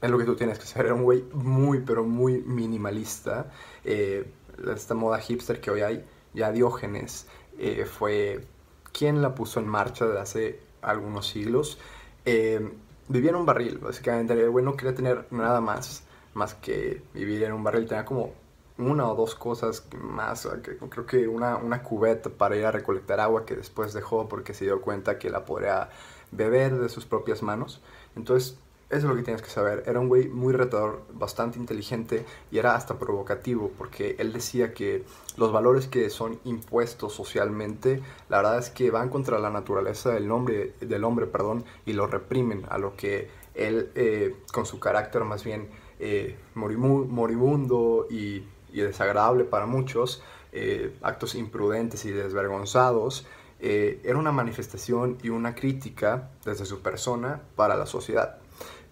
Es 0.00 0.10
lo 0.10 0.18
que 0.18 0.24
tú 0.24 0.34
tienes 0.34 0.58
que 0.58 0.66
saber. 0.66 0.86
Era 0.86 0.94
un 0.94 1.02
güey 1.02 1.24
muy, 1.32 1.80
pero 1.80 2.04
muy 2.04 2.42
minimalista. 2.42 3.50
Eh, 3.84 4.30
esta 4.74 4.94
moda 4.94 5.18
hipster 5.18 5.60
que 5.60 5.70
hoy 5.70 5.82
hay, 5.82 6.04
ya 6.32 6.50
Diógenes 6.50 7.26
eh, 7.58 7.84
fue 7.84 8.46
quien 8.92 9.22
la 9.22 9.34
puso 9.34 9.60
en 9.60 9.66
marcha 9.66 10.06
desde 10.06 10.20
hace 10.20 10.60
algunos 10.82 11.28
siglos. 11.28 11.78
Eh, 12.24 12.72
vivía 13.08 13.30
en 13.30 13.36
un 13.36 13.46
barril, 13.46 13.78
básicamente. 13.78 14.34
El 14.34 14.50
güey 14.50 14.64
no 14.64 14.76
quería 14.76 14.94
tener 14.94 15.26
nada 15.30 15.60
más 15.60 16.04
más 16.34 16.54
que 16.54 17.02
vivir 17.14 17.44
en 17.44 17.52
un 17.52 17.64
barril. 17.64 17.86
Tenía 17.86 18.04
como 18.04 18.32
una 18.76 19.08
o 19.08 19.14
dos 19.14 19.34
cosas 19.34 19.86
más, 19.96 20.48
creo 20.90 21.06
que 21.06 21.28
una, 21.28 21.56
una 21.56 21.82
cubeta 21.82 22.28
para 22.28 22.56
ir 22.56 22.66
a 22.66 22.72
recolectar 22.72 23.20
agua 23.20 23.46
que 23.46 23.54
después 23.54 23.92
dejó 23.92 24.28
porque 24.28 24.52
se 24.52 24.64
dio 24.64 24.80
cuenta 24.80 25.16
que 25.16 25.30
la 25.30 25.44
podría 25.44 25.90
beber 26.32 26.78
de 26.78 26.88
sus 26.88 27.06
propias 27.06 27.42
manos. 27.42 27.80
Entonces, 28.16 28.58
eso 28.90 28.98
es 28.98 29.04
lo 29.04 29.16
que 29.16 29.22
tienes 29.22 29.42
que 29.42 29.48
saber. 29.48 29.82
Era 29.86 29.98
un 29.98 30.08
güey 30.08 30.28
muy 30.28 30.52
retador, 30.52 31.02
bastante 31.12 31.58
inteligente 31.58 32.24
y 32.50 32.58
era 32.58 32.74
hasta 32.74 32.98
provocativo 32.98 33.72
porque 33.76 34.14
él 34.18 34.32
decía 34.32 34.74
que 34.74 35.04
los 35.36 35.52
valores 35.52 35.88
que 35.88 36.10
son 36.10 36.38
impuestos 36.44 37.14
socialmente, 37.14 38.02
la 38.28 38.38
verdad 38.38 38.58
es 38.58 38.70
que 38.70 38.90
van 38.90 39.08
contra 39.08 39.38
la 39.38 39.50
naturaleza 39.50 40.10
del 40.10 40.30
hombre, 40.30 40.74
del 40.80 41.04
hombre 41.04 41.26
perdón, 41.26 41.64
y 41.86 41.94
lo 41.94 42.06
reprimen, 42.06 42.66
a 42.68 42.78
lo 42.78 42.94
que 42.94 43.28
él, 43.54 43.90
eh, 43.94 44.36
con 44.52 44.66
su 44.66 44.78
carácter 44.78 45.24
más 45.24 45.44
bien 45.44 45.68
eh, 45.98 46.36
moribundo 46.54 48.06
y 48.10 48.44
desagradable 48.72 49.44
para 49.44 49.66
muchos, 49.66 50.22
eh, 50.52 50.94
actos 51.02 51.34
imprudentes 51.34 52.04
y 52.04 52.10
desvergonzados, 52.10 53.26
era 53.60 54.18
una 54.18 54.30
manifestación 54.30 55.16
y 55.22 55.30
una 55.30 55.54
crítica 55.54 56.28
desde 56.44 56.66
su 56.66 56.82
persona 56.82 57.40
para 57.56 57.76
la 57.76 57.86
sociedad. 57.86 58.43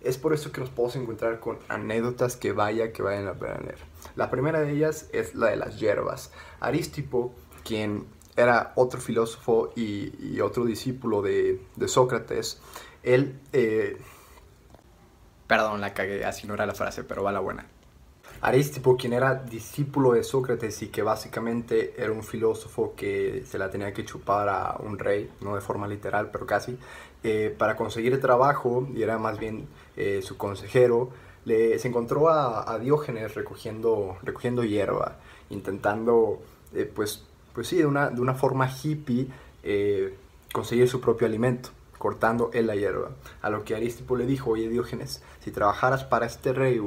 Es 0.05 0.19
por 0.19 0.33
eso 0.33 0.51
que 0.53 0.61
nos 0.61 0.71
podemos 0.71 0.97
encontrar 0.97 1.41
con 1.41 1.59
anécdotas 1.69 2.37
que 2.37 2.53
vaya 2.53 2.93
que 2.93 3.03
vayan 3.03 3.29
a 3.29 3.35
leer. 3.35 3.79
La 4.17 4.31
primera 4.31 4.61
de 4.61 4.73
ellas 4.73 5.09
es 5.13 5.35
la 5.35 5.49
de 5.49 5.57
las 5.57 5.79
hierbas. 5.79 6.33
Arístipo, 6.61 7.33
quien 7.65 8.07
era 8.37 8.73
otro 8.75 9.01
filósofo 9.01 9.73
y, 9.77 10.41
otro 10.41 10.65
discípulo 10.65 11.23
de, 11.23 11.61
Sócrates, 11.87 12.61
él... 13.03 13.39
Eh, 13.53 13.97
perdón, 15.47 15.81
la 15.81 15.93
cagué, 15.93 16.25
así 16.25 16.47
no 16.47 16.55
era 16.55 16.67
la 16.67 16.75
frase, 16.75 17.05
pero 17.05 17.23
va 17.23 17.31
la 17.31 17.41
buena. 17.41 17.67
Aristipo, 18.41 18.97
quien 18.97 19.13
era 19.13 19.37
discípulo 19.37 20.13
de 20.13 20.25
Sócrates 20.25 20.83
y 20.83 20.89
que 20.89 21.03
básicamente 21.03 21.95
era 21.97 22.11
un 22.11 22.25
filósofo 22.25 22.95
que 22.97 23.45
se 23.47 23.57
la 23.57 23.71
tenía 23.71 23.93
que 23.93 24.05
chupar 24.05 24.49
a 24.49 24.79
un 24.81 24.99
rey, 24.99 25.31
no 25.43 25.55
de 25.55 25.61
forma 25.61 25.87
literal, 25.87 26.31
pero 26.33 26.45
casi, 26.45 26.77
eh, 27.25 27.55
para 27.57 27.77
conseguir 27.77 28.21
trabajo, 28.21 28.89
y 28.95 29.03
era 29.03 29.19
más 29.19 29.39
bien 29.39 29.69
eh, 29.97 30.21
su 30.23 30.37
consejero, 30.37 31.11
le, 31.45 31.79
se 31.79 31.89
encontró 31.89 32.29
a, 32.29 32.79
Diógenes 32.79 33.35
recogiendo, 33.35 34.17
recogiendo 34.23 34.65
hierba, 34.65 35.19
intentando, 35.51 36.41
eh, 36.75 36.91
pues, 36.93 37.25
pues 37.53 37.69
sí, 37.69 37.77
de 37.77 37.87
una, 37.87 38.11
de 38.11 38.21
una 38.21 38.35
forma 38.35 38.71
hippie, 38.71 39.29
conseguir 40.53 40.89
su 40.89 41.01
propio 41.01 41.27
alimento 41.27 41.71
cortando 42.03 42.51
en 42.53 42.67
la 42.67 42.75
hierba. 42.75 43.11
A 43.43 43.49
lo 43.49 43.65
que 43.65 43.77
Aristipo 43.77 44.17
le 44.17 44.27
dijo, 44.27 44.51
oye 44.51 44.69
Diógenes, 44.69 45.23
si 45.39 45.53
trabajaras 45.53 46.03
para 46.03 46.27
este 46.27 46.53
rey, 46.53 46.81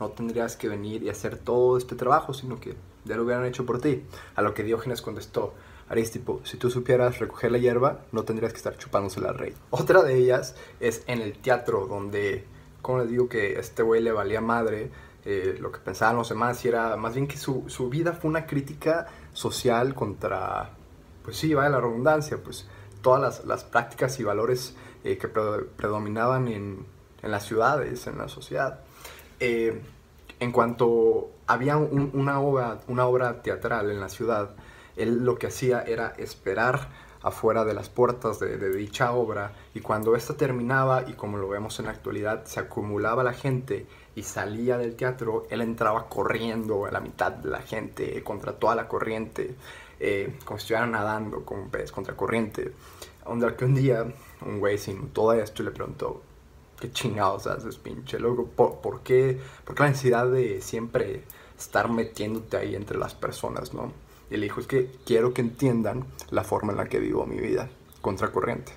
no 0.00 0.08
tendrías 0.08 0.56
que 0.56 0.68
venir 0.68 1.04
y 1.04 1.08
hacer 1.08 1.38
todo 1.38 1.78
este 1.78 1.94
trabajo, 1.94 2.34
sino 2.34 2.58
que 2.58 2.74
ya 3.04 3.16
lo 3.16 3.22
hubieran 3.22 3.44
hecho 3.44 3.64
por 3.64 3.80
ti. 3.80 4.02
A 4.34 4.42
lo 4.42 4.54
que 4.54 4.64
Diógenes 4.64 5.02
contestó, 5.02 5.54
Aristipo, 5.88 6.40
si 6.44 6.56
tú 6.56 6.70
supieras 6.70 7.18
recoger 7.18 7.52
la 7.52 7.58
hierba, 7.58 8.00
no 8.12 8.24
tendrías 8.24 8.52
que 8.52 8.58
estar 8.58 8.76
chupándosela 8.76 9.30
al 9.30 9.38
rey. 9.38 9.54
Otra 9.70 10.02
de 10.02 10.16
ellas 10.16 10.56
es 10.80 11.04
en 11.06 11.20
el 11.20 11.38
teatro, 11.38 11.86
donde, 11.86 12.44
como 12.82 12.98
les 12.98 13.10
digo, 13.10 13.28
que 13.28 13.58
este 13.58 13.82
güey 13.82 14.02
le 14.02 14.12
valía 14.12 14.40
madre 14.40 14.90
eh, 15.24 15.56
lo 15.60 15.72
que 15.72 15.78
pensaban 15.80 16.16
los 16.16 16.28
demás, 16.28 16.64
y 16.64 16.68
era 16.68 16.96
más 16.96 17.14
bien 17.14 17.26
que 17.26 17.36
su, 17.36 17.64
su 17.68 17.88
vida 17.88 18.12
fue 18.12 18.30
una 18.30 18.46
crítica 18.46 19.06
social 19.32 19.94
contra, 19.94 20.70
pues 21.24 21.36
sí, 21.36 21.52
vaya 21.54 21.68
la 21.68 21.80
redundancia, 21.80 22.38
pues 22.42 22.66
todas 23.02 23.20
las, 23.20 23.44
las 23.44 23.64
prácticas 23.64 24.18
y 24.18 24.24
valores 24.24 24.74
eh, 25.04 25.18
que 25.18 25.28
predominaban 25.28 26.48
en, 26.48 26.86
en, 27.22 27.30
las 27.30 27.44
ciudades, 27.44 28.06
en 28.06 28.18
la 28.18 28.28
sociedad. 28.28 28.80
Eh, 29.38 29.80
en 30.40 30.52
cuanto 30.52 31.30
había 31.46 31.76
una, 31.76 32.40
obra, 32.40 32.80
una 32.88 33.06
obra 33.06 33.42
teatral 33.42 33.90
en 33.90 34.00
la 34.00 34.08
ciudad, 34.08 34.50
él 34.96 35.24
lo 35.24 35.38
que 35.38 35.48
hacía 35.48 35.82
era 35.82 36.14
esperar 36.18 36.88
afuera 37.22 37.64
de 37.64 37.74
las 37.74 37.88
puertas 37.88 38.38
de, 38.38 38.56
de, 38.56 38.70
dicha 38.76 39.12
obra 39.12 39.52
y 39.74 39.80
cuando 39.80 40.14
esta 40.14 40.36
terminaba 40.36 41.04
y 41.08 41.14
como 41.14 41.38
lo 41.38 41.48
vemos 41.48 41.78
en 41.80 41.86
la 41.86 41.92
actualidad 41.92 42.44
se 42.44 42.60
acumulaba 42.60 43.24
la 43.24 43.32
gente 43.32 43.86
y 44.14 44.22
salía 44.22 44.78
del 44.78 44.94
teatro, 44.96 45.46
él 45.50 45.60
entraba 45.60 46.08
corriendo 46.08 46.86
a 46.86 46.90
la 46.90 47.00
mitad 47.00 47.32
de 47.32 47.50
la 47.50 47.60
gente 47.60 48.22
contra 48.22 48.52
toda 48.52 48.76
la 48.76 48.86
corriente 48.86 49.56
eh, 49.98 50.36
como 50.44 50.58
si 50.58 50.64
estuvieran 50.64 50.92
nadando 50.92 51.44
como 51.44 51.62
un 51.62 51.70
pez 51.70 51.90
contra 51.90 52.14
corriente. 52.14 52.72
Donde 53.24 53.56
que 53.56 53.64
un 53.64 53.74
día 53.74 54.06
un 54.42 54.60
güey 54.60 54.78
sin 54.78 55.08
todo 55.08 55.32
esto 55.32 55.62
le 55.62 55.70
preguntó, 55.70 56.22
¿qué 56.78 56.90
chingados 56.92 57.46
haces, 57.46 57.76
pinche 57.76 58.18
loco? 58.18 58.46
¿Por, 58.46 59.00
qué, 59.00 59.40
¿Por 59.64 59.78
la 59.80 59.88
necesidad 59.88 60.28
de 60.28 60.60
siempre 60.60 61.24
estar 61.58 61.90
metiéndote 61.90 62.56
ahí 62.56 62.76
entre 62.76 62.98
las 62.98 63.14
personas, 63.14 63.72
no? 63.72 63.92
Y 64.30 64.36
le 64.36 64.44
dijo, 64.44 64.60
es 64.60 64.66
que 64.66 64.90
quiero 65.04 65.32
que 65.32 65.40
entiendan 65.40 66.04
la 66.30 66.44
forma 66.44 66.72
en 66.72 66.78
la 66.78 66.88
que 66.88 66.98
vivo 66.98 67.26
mi 67.26 67.38
vida, 67.38 67.68
contracorriente. 68.00 68.72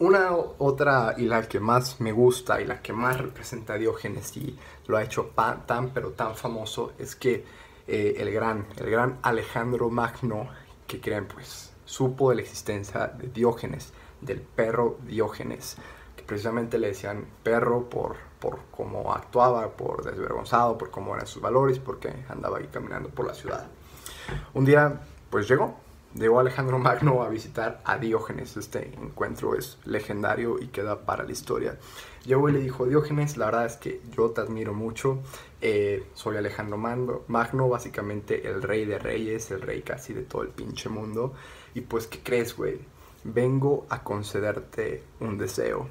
Una 0.00 0.34
otra 0.34 1.14
y 1.18 1.26
la 1.26 1.46
que 1.46 1.60
más 1.60 2.00
me 2.00 2.12
gusta 2.12 2.60
y 2.62 2.64
la 2.64 2.80
que 2.80 2.94
más 2.94 3.20
representa 3.20 3.74
a 3.74 3.76
Diógenes 3.76 4.34
y 4.36 4.58
lo 4.86 4.96
ha 4.96 5.02
hecho 5.02 5.30
tan 5.66 5.90
pero 5.90 6.12
tan 6.12 6.34
famoso 6.34 6.92
es 6.98 7.14
que 7.14 7.44
eh, 7.86 8.14
el, 8.16 8.30
gran, 8.32 8.66
el 8.78 8.90
gran 8.90 9.18
Alejandro 9.20 9.90
Magno, 9.90 10.48
que 10.86 11.02
creen 11.02 11.26
pues, 11.26 11.72
supo 11.84 12.30
de 12.30 12.36
la 12.36 12.42
existencia 12.42 13.08
de 13.08 13.28
Diógenes, 13.28 13.92
del 14.22 14.40
perro 14.40 14.96
Diógenes, 15.06 15.76
que 16.16 16.22
precisamente 16.22 16.78
le 16.78 16.88
decían 16.88 17.26
perro 17.42 17.90
por, 17.90 18.16
por 18.38 18.60
cómo 18.70 19.12
actuaba, 19.12 19.68
por 19.68 20.02
desvergonzado, 20.02 20.78
por 20.78 20.90
cómo 20.90 21.14
eran 21.14 21.26
sus 21.26 21.42
valores, 21.42 21.78
porque 21.78 22.24
andaba 22.28 22.56
ahí 22.56 22.68
caminando 22.72 23.10
por 23.10 23.26
la 23.26 23.34
ciudad. 23.34 23.68
Un 24.54 24.64
día, 24.64 25.00
pues 25.30 25.48
llegó, 25.48 25.76
Llegó 26.14 26.40
Alejandro 26.40 26.80
Magno 26.80 27.22
a 27.22 27.28
visitar 27.28 27.80
a 27.84 27.96
Diógenes. 27.96 28.56
Este 28.56 28.92
encuentro 29.00 29.54
es 29.54 29.78
legendario 29.84 30.58
y 30.60 30.66
queda 30.66 31.06
para 31.06 31.22
la 31.22 31.30
historia. 31.30 31.78
Llegó 32.24 32.48
y 32.48 32.52
le 32.52 32.58
dijo, 32.58 32.84
Diógenes, 32.84 33.36
la 33.36 33.46
verdad 33.46 33.66
es 33.66 33.76
que 33.76 34.00
yo 34.16 34.30
te 34.30 34.40
admiro 34.40 34.74
mucho. 34.74 35.20
Eh, 35.60 36.04
soy 36.14 36.36
Alejandro 36.36 36.78
Magno, 36.78 37.68
básicamente 37.68 38.48
el 38.48 38.60
rey 38.60 38.86
de 38.86 38.98
reyes, 38.98 39.52
el 39.52 39.62
rey 39.62 39.82
casi 39.82 40.12
de 40.12 40.22
todo 40.22 40.42
el 40.42 40.48
pinche 40.48 40.88
mundo. 40.88 41.32
Y 41.74 41.82
pues, 41.82 42.08
¿qué 42.08 42.18
crees, 42.18 42.56
güey? 42.56 42.80
Vengo 43.22 43.86
a 43.88 44.02
concederte 44.02 45.04
un 45.20 45.38
deseo. 45.38 45.86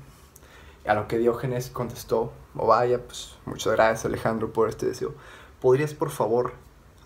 A 0.86 0.96
lo 0.96 1.08
que 1.08 1.18
Diógenes 1.18 1.70
contestó, 1.70 2.34
oh 2.58 2.68
vaya, 2.68 3.02
pues 3.06 3.36
muchas 3.46 3.72
gracias 3.72 4.04
Alejandro 4.04 4.52
por 4.52 4.68
este 4.68 4.88
deseo. 4.88 5.14
¿Podrías 5.62 5.94
por 5.94 6.10
favor 6.10 6.54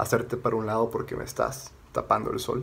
hacerte 0.03 0.37
para 0.37 0.55
un 0.55 0.65
lado 0.65 0.89
porque 0.89 1.15
me 1.15 1.23
estás 1.23 1.71
tapando 1.91 2.31
el 2.31 2.39
sol. 2.39 2.59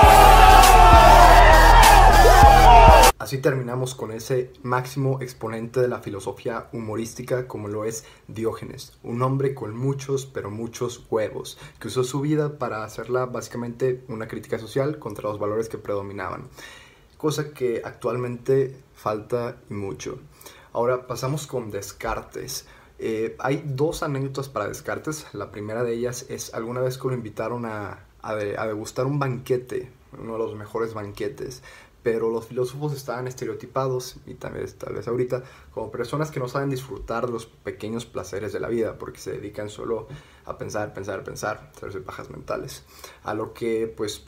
Así 3.18 3.38
terminamos 3.38 3.94
con 3.94 4.12
ese 4.12 4.50
máximo 4.62 5.20
exponente 5.20 5.80
de 5.80 5.88
la 5.88 6.00
filosofía 6.00 6.68
humorística 6.72 7.46
como 7.46 7.68
lo 7.68 7.84
es 7.84 8.04
Diógenes, 8.28 8.98
un 9.02 9.22
hombre 9.22 9.54
con 9.54 9.76
muchos, 9.76 10.24
pero 10.26 10.50
muchos 10.50 11.06
huevos, 11.10 11.58
que 11.78 11.88
usó 11.88 12.02
su 12.02 12.20
vida 12.20 12.58
para 12.58 12.82
hacerla 12.82 13.26
básicamente 13.26 14.04
una 14.08 14.26
crítica 14.26 14.58
social 14.58 14.98
contra 14.98 15.28
los 15.28 15.38
valores 15.38 15.68
que 15.68 15.78
predominaban, 15.78 16.48
cosa 17.18 17.52
que 17.52 17.82
actualmente 17.84 18.74
falta 18.94 19.56
y 19.68 19.74
mucho. 19.74 20.18
Ahora 20.72 21.06
pasamos 21.06 21.46
con 21.46 21.70
Descartes. 21.70 22.66
Eh, 23.02 23.34
hay 23.38 23.62
dos 23.64 24.02
anécdotas 24.02 24.48
para 24.48 24.68
Descartes. 24.68 25.26
La 25.32 25.50
primera 25.50 25.82
de 25.82 25.94
ellas 25.94 26.26
es 26.28 26.54
alguna 26.54 26.80
vez 26.80 26.98
que 26.98 27.08
lo 27.08 27.14
invitaron 27.14 27.64
a 27.64 28.04
a, 28.22 28.34
degustar 28.34 29.06
un 29.06 29.18
banquete, 29.18 29.90
uno 30.18 30.34
de 30.34 30.38
los 30.38 30.54
mejores 30.54 30.94
banquetes, 30.94 31.62
pero 32.02 32.30
los 32.30 32.46
filósofos 32.46 32.94
estaban 32.94 33.26
estereotipados, 33.26 34.16
y 34.26 34.34
tal 34.34 34.54
vez, 34.54 34.76
tal 34.76 34.94
vez 34.94 35.06
ahorita, 35.06 35.42
como 35.72 35.90
personas 35.90 36.30
que 36.30 36.40
no 36.40 36.48
saben 36.48 36.70
disfrutar 36.70 37.28
los 37.28 37.46
pequeños 37.46 38.06
placeres 38.06 38.52
de 38.52 38.60
la 38.60 38.68
vida, 38.68 38.96
porque 38.98 39.18
se 39.18 39.32
dedican 39.32 39.68
solo 39.68 40.08
a 40.46 40.56
pensar, 40.56 40.94
pensar, 40.94 41.22
pensar, 41.24 41.70
hacerse 41.76 42.00
pajas 42.00 42.30
mentales. 42.30 42.84
A 43.22 43.34
lo 43.34 43.52
que, 43.52 43.92
pues, 43.94 44.24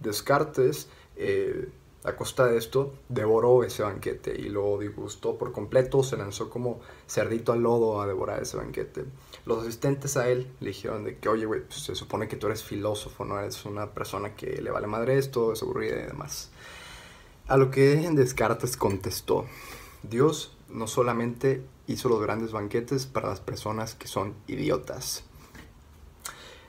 Descartes 0.00 0.88
eh, 1.16 1.70
a 2.06 2.16
costa 2.16 2.46
de 2.46 2.56
esto, 2.56 2.94
devoró 3.08 3.64
ese 3.64 3.82
banquete 3.82 4.34
y 4.38 4.48
lo 4.48 4.78
disgustó 4.78 5.36
por 5.36 5.52
completo, 5.52 6.02
se 6.02 6.16
lanzó 6.16 6.48
como 6.48 6.80
cerdito 7.06 7.52
al 7.52 7.62
lodo 7.62 8.00
a 8.00 8.06
devorar 8.06 8.42
ese 8.42 8.56
banquete. 8.56 9.04
Los 9.44 9.62
asistentes 9.62 10.16
a 10.16 10.28
él 10.28 10.46
le 10.60 10.68
dijeron 10.68 11.04
de 11.04 11.18
que, 11.18 11.28
oye, 11.28 11.46
güey, 11.46 11.62
pues 11.62 11.80
se 11.80 11.94
supone 11.94 12.28
que 12.28 12.36
tú 12.36 12.46
eres 12.46 12.62
filósofo, 12.62 13.24
no 13.24 13.38
eres 13.38 13.64
una 13.64 13.92
persona 13.92 14.36
que 14.36 14.62
le 14.62 14.70
vale 14.70 14.86
madre 14.86 15.18
esto, 15.18 15.52
es 15.52 15.62
aburrida 15.62 15.96
y 15.96 16.06
demás. 16.06 16.50
A 17.48 17.56
lo 17.56 17.70
que 17.70 17.96
Descartes 18.12 18.76
contestó, 18.76 19.46
Dios 20.02 20.56
no 20.68 20.86
solamente 20.86 21.64
hizo 21.86 22.08
los 22.08 22.20
grandes 22.20 22.52
banquetes 22.52 23.06
para 23.06 23.28
las 23.28 23.40
personas 23.40 23.94
que 23.94 24.08
son 24.08 24.34
idiotas. 24.46 25.24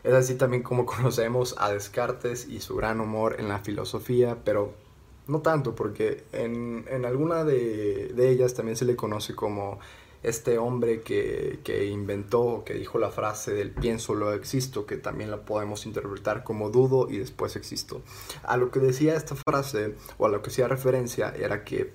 Es 0.03 0.13
así 0.13 0.36
también 0.36 0.63
como 0.63 0.86
conocemos 0.88 1.56
a 1.60 1.72
Descartes 1.72 2.48
y 2.48 2.60
su 2.60 2.75
gran 2.75 3.01
humor 3.01 3.36
en 3.39 3.50
la 3.50 3.60
filosofía, 3.60 4.38
pero 4.44 4.87
no 5.27 5.41
tanto, 5.41 5.75
porque 5.75 6.24
en, 6.31 6.86
en 6.89 7.05
alguna 7.05 7.43
de, 7.43 8.12
de, 8.13 8.29
ellas 8.29 8.53
también 8.53 8.77
se 8.77 8.86
le 8.86 8.96
conoce 8.96 9.36
como 9.36 9.79
este 10.24 10.57
hombre 10.57 11.01
que, 11.01 11.60
que 11.63 11.86
inventó, 11.86 12.63
que 12.65 12.74
dijo 12.74 12.98
la 12.98 13.12
frase 13.12 13.53
del 13.53 13.72
pienso 13.72 14.15
lo 14.15 14.34
existo, 14.34 14.86
que 14.86 14.98
también 14.98 15.31
la 15.31 15.46
podemos 15.46 15.86
interpretar 15.86 16.43
como 16.43 16.69
dudo 16.69 17.07
y 17.10 17.17
después 17.17 17.55
existo. 17.55 18.01
A 18.43 18.57
lo 18.57 18.72
que 18.72 18.79
decía 18.79 19.15
esta 19.15 19.36
frase, 19.36 19.96
o 20.17 20.25
a 20.25 20.29
lo 20.29 20.41
que 20.41 20.50
hacía 20.50 20.67
referencia, 20.67 21.34
era 21.38 21.63
que 21.63 21.93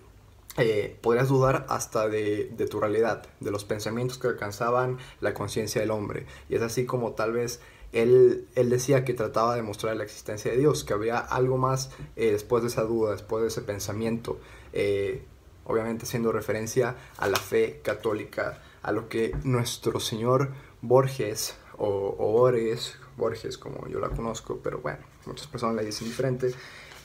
eh, 0.59 0.99
podrías 1.01 1.29
dudar 1.29 1.67
hasta 1.69 2.09
de, 2.09 2.53
de, 2.57 2.67
tu 2.67 2.79
realidad, 2.79 3.27
de 3.41 3.51
los 3.51 3.65
pensamientos 3.65 4.19
que 4.19 4.29
alcanzaban 4.29 4.99
la 5.21 5.35
conciencia 5.35 5.81
del 5.81 5.91
hombre. 5.91 6.27
Y 6.49 6.57
es 6.57 6.63
así 6.63 6.85
como 6.85 7.13
tal 7.13 7.33
vez 7.33 7.61
él, 7.93 8.49
decía 8.55 9.05
que 9.05 9.15
trataba 9.15 9.55
de 9.55 9.63
mostrar 9.63 9.97
la 9.97 10.05
existencia 10.05 10.51
de 10.51 10.59
Dios, 10.59 10.85
que 10.85 10.95
había 10.95 11.19
algo 11.19 11.59
más 11.59 11.91
eh, 12.17 12.33
después 12.33 12.63
de 12.63 12.69
esa 12.69 12.83
duda, 12.83 13.13
después 13.13 13.43
de 13.43 13.49
ese 13.49 13.61
pensamiento, 13.61 14.41
eh, 14.73 15.23
obviamente 15.65 16.05
haciendo 16.05 16.33
referencia 16.33 16.97
a 17.19 17.29
la 17.29 17.39
fe 17.39 17.81
católica, 17.83 18.63
a 18.83 18.93
lo 18.93 19.09
que 19.09 19.37
nuestro 19.45 20.01
señor 20.01 20.51
Borges, 20.81 21.57
o, 21.77 22.33
Borges, 22.33 22.97
Borges 23.17 23.59
como 23.59 23.87
yo 23.89 24.01
la 24.01 24.09
conozco, 24.09 24.61
pero 24.63 24.81
bueno, 24.81 25.01
muchas 25.27 25.47
personas 25.47 25.77
la 25.77 25.83
dicen 25.83 26.09
diferente, 26.09 26.55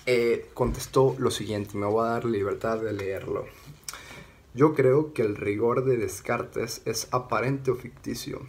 eh, 0.05 0.49
contestó 0.53 1.15
lo 1.19 1.31
siguiente, 1.31 1.77
me 1.77 1.85
voy 1.85 2.05
a 2.05 2.11
dar 2.11 2.25
libertad 2.25 2.79
de 2.79 2.93
leerlo. 2.93 3.45
Yo 4.53 4.73
creo 4.73 5.13
que 5.13 5.21
el 5.21 5.35
rigor 5.35 5.85
de 5.85 5.97
Descartes 5.97 6.81
es 6.85 7.09
aparente 7.11 7.69
o 7.69 7.75
ficticio, 7.75 8.41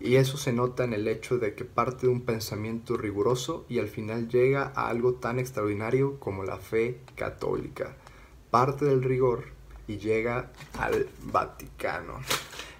y 0.00 0.16
eso 0.16 0.36
se 0.36 0.52
nota 0.52 0.84
en 0.84 0.92
el 0.92 1.08
hecho 1.08 1.38
de 1.38 1.54
que 1.54 1.64
parte 1.64 2.06
de 2.06 2.12
un 2.12 2.22
pensamiento 2.22 2.96
riguroso 2.96 3.64
y 3.68 3.78
al 3.78 3.88
final 3.88 4.28
llega 4.28 4.72
a 4.74 4.88
algo 4.88 5.14
tan 5.14 5.38
extraordinario 5.38 6.18
como 6.18 6.44
la 6.44 6.58
fe 6.58 7.00
católica. 7.16 7.96
Parte 8.50 8.84
del 8.84 9.02
rigor 9.02 9.44
y 9.86 9.98
llega 9.98 10.50
al 10.78 11.08
Vaticano. 11.24 12.20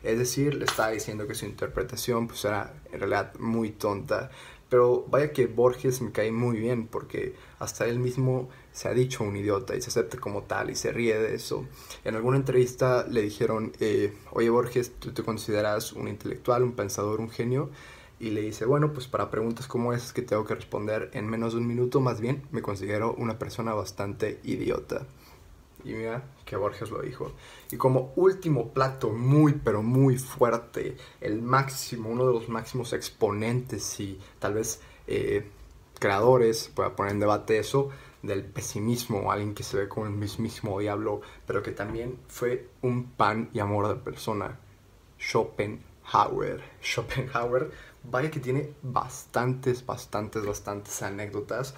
Es 0.03 0.19
decir, 0.19 0.55
le 0.55 0.65
estaba 0.65 0.91
diciendo 0.91 1.27
que 1.27 1.35
su 1.35 1.47
interpretación 1.47 2.27
pues 2.27 2.45
era 2.45 2.75
en 2.93 2.99
realidad 2.99 3.35
muy 3.39 3.71
tonta. 3.71 4.31
Pero 4.69 5.05
vaya 5.09 5.33
que 5.33 5.47
Borges 5.47 6.01
me 6.01 6.13
cae 6.13 6.33
muy 6.33 6.59
bien 6.59 6.87
porque 6.87 7.35
hasta 7.59 7.87
él 7.87 7.99
mismo 7.99 8.49
se 8.73 8.89
ha 8.89 8.95
dicho 8.95 9.23
un 9.23 9.37
idiota 9.37 9.77
y 9.77 9.83
se 9.83 9.91
acepta 9.91 10.19
como 10.19 10.43
tal 10.43 10.71
y 10.71 10.75
se 10.75 10.93
ríe 10.93 11.19
de 11.19 11.35
eso. 11.35 11.67
En 12.05 12.15
alguna 12.17 12.39
entrevista 12.39 13.07
le 13.09 13.23
dijeron, 13.23 13.73
eh, 13.81 14.15
oye 14.33 14.51
Borges, 14.51 14.93
¿tú 14.99 15.13
te 15.13 15.23
consideras 15.23 15.93
un 15.93 16.09
intelectual, 16.09 16.63
un 16.63 16.73
pensador, 16.73 17.21
un 17.21 17.31
genio? 17.31 17.71
Y 18.19 18.31
le 18.31 18.41
dice, 18.41 18.65
bueno, 18.65 18.93
pues 18.93 19.09
para 19.09 19.31
preguntas 19.31 19.67
como 19.67 19.93
esas 19.93 20.13
que 20.13 20.23
tengo 20.23 20.45
que 20.45 20.55
responder 20.55 21.11
en 21.13 21.27
menos 21.27 21.53
de 21.53 21.59
un 21.59 21.67
minuto, 21.67 22.01
más 22.01 22.21
bien 22.21 22.43
me 22.53 22.63
considero 22.63 23.15
una 23.15 23.39
persona 23.39 23.75
bastante 23.75 24.41
idiota. 24.45 25.07
Y 25.85 25.95
mira 25.95 26.23
que 26.45 26.57
Borges 26.57 26.91
lo 26.91 27.03
dijo. 27.03 27.33
Y 27.71 27.77
como 27.77 28.13
último 28.15 28.69
plato 28.69 29.11
muy 29.11 29.55
pero 29.55 29.83
muy 29.83 30.19
fuerte, 30.19 30.97
el 31.21 31.43
máximo, 31.43 32.11
uno 32.11 32.27
de 32.27 32.33
los 32.33 32.49
máximos 32.49 32.93
exponentes 32.93 33.99
y 33.99 34.19
tal 34.39 34.55
vez 34.55 34.81
eh, 35.09 35.45
creadores, 35.99 36.71
voy 36.75 36.89
poner 36.91 37.13
en 37.13 37.21
debate 37.21 37.59
eso, 37.59 37.91
del 38.23 38.45
pesimismo, 38.45 39.31
alguien 39.33 39.55
que 39.55 39.63
se 39.63 39.77
ve 39.77 39.89
como 39.89 40.07
el 40.07 40.13
mismísimo 40.13 40.79
diablo, 40.79 41.21
pero 41.47 41.63
que 41.63 41.73
también 41.73 42.19
fue 42.29 42.69
un 42.83 43.11
pan 43.11 43.51
y 43.53 43.59
amor 43.61 43.89
de 43.89 43.97
persona, 43.97 44.59
Schopenhauer. 45.19 46.63
Schopenhauer, 46.83 47.71
vaya 48.05 48.31
que 48.31 48.41
tiene 48.41 48.75
bastantes, 48.83 49.85
bastantes, 49.85 50.47
bastantes 50.47 51.03
anécdotas. 51.03 51.75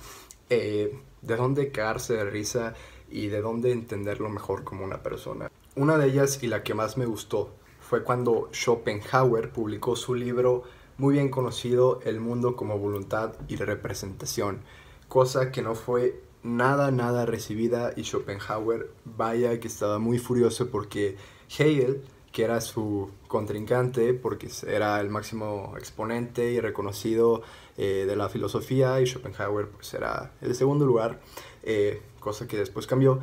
Eh, 0.51 1.01
de 1.25 1.37
dónde 1.37 1.71
cagarse 1.71 2.15
de 2.15 2.25
risa 2.25 2.75
y 3.11 3.29
de 3.29 3.41
dónde 3.41 3.73
entenderlo 3.73 4.29
mejor 4.29 4.65
como 4.65 4.85
una 4.85 5.03
persona. 5.03 5.51
Una 5.75 5.97
de 5.97 6.07
ellas 6.07 6.43
y 6.43 6.49
la 6.49 6.63
que 6.63 6.75
más 6.75 6.97
me 6.97 7.07
gustó 7.07 7.51
fue 7.81 8.03
cuando 8.03 8.49
Schopenhauer 8.53 9.51
publicó 9.51 9.97
su 9.97 10.15
libro 10.15 10.65
muy 10.97 11.15
bien 11.15 11.29
conocido 11.29 12.01
El 12.05 12.21
mundo 12.21 12.57
como 12.57 12.79
voluntad 12.79 13.35
y 13.49 13.57
representación, 13.57 14.61
cosa 15.09 15.51
que 15.51 15.63
no 15.63 15.75
fue 15.75 16.23
nada, 16.45 16.93
nada 16.93 17.27
recibida 17.27 17.93
y 17.97 18.05
Schopenhauer 18.05 18.91
vaya 19.05 19.59
que 19.59 19.67
estaba 19.67 19.99
muy 19.99 20.19
furioso 20.19 20.71
porque 20.71 21.17
Hegel, 21.59 22.05
que 22.31 22.45
era 22.45 22.61
su 22.61 23.11
contrincante, 23.27 24.15
porque 24.15 24.49
era 24.67 25.01
el 25.01 25.09
máximo 25.09 25.75
exponente 25.77 26.53
y 26.53 26.61
reconocido 26.61 27.43
eh, 27.77 28.05
de 28.07 28.15
la 28.15 28.29
filosofía 28.29 29.01
y 29.01 29.07
Schopenhauer 29.07 29.69
pues 29.69 29.95
era 29.95 30.33
el 30.41 30.55
segundo 30.55 30.85
lugar, 30.87 31.21
eh, 31.63 32.03
cosa 32.21 32.47
que 32.47 32.59
después 32.59 32.87
cambió. 32.87 33.21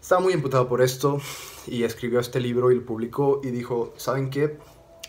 Estaba 0.00 0.20
muy 0.20 0.34
imputado 0.34 0.68
por 0.68 0.82
esto 0.82 1.18
y 1.66 1.82
escribió 1.82 2.20
este 2.20 2.38
libro 2.38 2.70
y 2.70 2.76
lo 2.76 2.86
publicó 2.86 3.40
y 3.42 3.50
dijo, 3.50 3.92
¿saben 3.96 4.30
qué? 4.30 4.58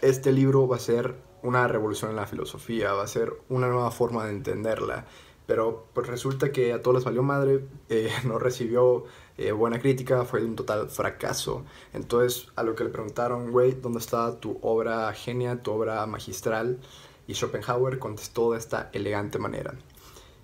Este 0.02 0.32
libro 0.32 0.68
va 0.68 0.78
a 0.78 0.80
ser 0.80 1.16
una 1.44 1.68
revolución 1.68 2.12
en 2.12 2.16
la 2.16 2.26
filosofía, 2.26 2.94
va 2.94 3.04
a 3.04 3.08
ser 3.08 3.34
una 3.50 3.68
nueva 3.68 3.92
forma 3.92 4.26
de 4.26 4.32
entenderla. 4.32 5.06
Pero 5.48 5.88
pues 5.94 6.08
resulta 6.08 6.52
que 6.52 6.74
a 6.74 6.82
todos 6.82 6.96
les 6.96 7.04
valió 7.04 7.24
madre, 7.24 7.66
eh, 7.90 8.12
no 8.26 8.40
recibió 8.40 9.06
eh, 9.38 9.52
buena 9.52 9.80
crítica, 9.80 10.26
fue 10.26 10.44
un 10.44 10.56
total 10.56 10.90
fracaso. 10.90 11.64
Entonces 11.94 12.48
a 12.56 12.64
lo 12.64 12.76
que 12.76 12.84
le 12.84 12.90
preguntaron, 12.90 13.52
güey, 13.52 13.74
¿dónde 13.74 14.00
está 14.00 14.40
tu 14.40 14.60
obra 14.62 15.12
genia, 15.14 15.62
tu 15.62 15.72
obra 15.72 16.06
magistral? 16.06 16.80
Y 17.28 17.34
Schopenhauer 17.34 18.00
contestó 18.00 18.52
de 18.52 18.60
esta 18.60 18.90
elegante 18.94 19.40
manera. 19.40 19.74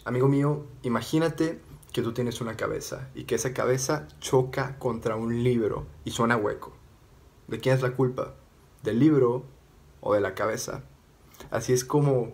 Amigo 0.03 0.27
mío, 0.27 0.65
imagínate 0.81 1.59
que 1.93 2.01
tú 2.01 2.13
tienes 2.13 2.41
una 2.41 2.55
cabeza 2.55 3.09
y 3.13 3.25
que 3.25 3.35
esa 3.35 3.53
cabeza 3.53 4.07
choca 4.19 4.77
contra 4.79 5.15
un 5.15 5.43
libro 5.43 5.85
y 6.05 6.11
suena 6.11 6.37
hueco. 6.37 6.73
¿De 7.47 7.59
quién 7.59 7.75
es 7.75 7.81
la 7.81 7.91
culpa? 7.91 8.33
¿Del 8.81 8.99
libro 8.99 9.43
o 9.99 10.13
de 10.13 10.21
la 10.21 10.33
cabeza? 10.33 10.83
Así 11.49 11.73
es 11.73 11.83
como 11.83 12.31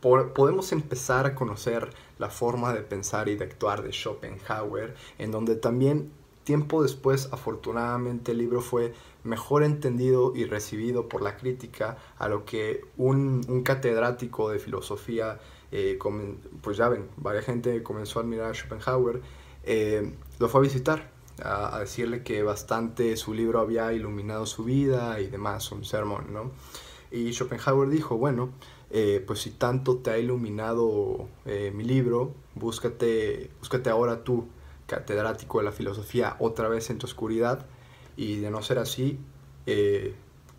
podemos 0.00 0.72
empezar 0.72 1.26
a 1.26 1.34
conocer 1.34 1.90
la 2.18 2.30
forma 2.30 2.72
de 2.72 2.82
pensar 2.82 3.28
y 3.28 3.36
de 3.36 3.44
actuar 3.44 3.82
de 3.82 3.92
Schopenhauer, 3.92 4.94
en 5.18 5.30
donde 5.30 5.56
también 5.56 6.10
tiempo 6.44 6.82
después, 6.82 7.28
afortunadamente, 7.32 8.32
el 8.32 8.38
libro 8.38 8.60
fue 8.60 8.94
mejor 9.22 9.62
entendido 9.62 10.32
y 10.34 10.44
recibido 10.46 11.08
por 11.08 11.20
la 11.20 11.36
crítica 11.36 11.98
a 12.18 12.28
lo 12.28 12.44
que 12.44 12.84
un, 12.96 13.44
un 13.48 13.62
catedrático 13.62 14.50
de 14.50 14.58
filosofía 14.58 15.38
eh, 15.70 15.98
pues 16.62 16.76
ya 16.76 16.88
ven, 16.88 17.08
varias 17.16 17.44
gente 17.44 17.82
comenzó 17.82 18.18
a 18.18 18.22
admirar 18.22 18.50
a 18.50 18.54
Schopenhauer, 18.54 19.20
eh, 19.64 20.14
lo 20.38 20.48
fue 20.48 20.60
a 20.60 20.62
visitar, 20.62 21.10
a, 21.42 21.80
decirle 21.80 22.22
que 22.22 22.42
bastante 22.42 23.16
su 23.16 23.34
libro 23.34 23.60
había 23.60 23.92
iluminado 23.92 24.46
su 24.46 24.64
vida 24.64 25.20
y 25.20 25.26
demás, 25.26 25.70
un 25.72 25.84
sermón, 25.84 26.32
¿no? 26.32 26.50
Y 27.10 27.32
Schopenhauer 27.32 27.88
dijo, 27.88 28.16
bueno, 28.16 28.50
eh, 28.90 29.22
pues 29.26 29.40
si 29.40 29.50
tanto 29.50 29.98
te 29.98 30.10
ha 30.10 30.18
iluminado 30.18 31.28
mi 31.46 31.84
libro, 31.84 32.34
búscate, 32.54 33.50
búscate 33.58 33.90
ahora 33.90 34.24
tú, 34.24 34.46
catedrático 34.86 35.58
de 35.58 35.64
la 35.64 35.72
filosofía, 35.72 36.36
otra 36.38 36.68
vez 36.68 36.90
en 36.90 36.98
tu 36.98 37.06
oscuridad, 37.06 37.66
y 38.16 38.36
de 38.36 38.50
no 38.50 38.62
ser 38.62 38.78
así, 38.78 39.18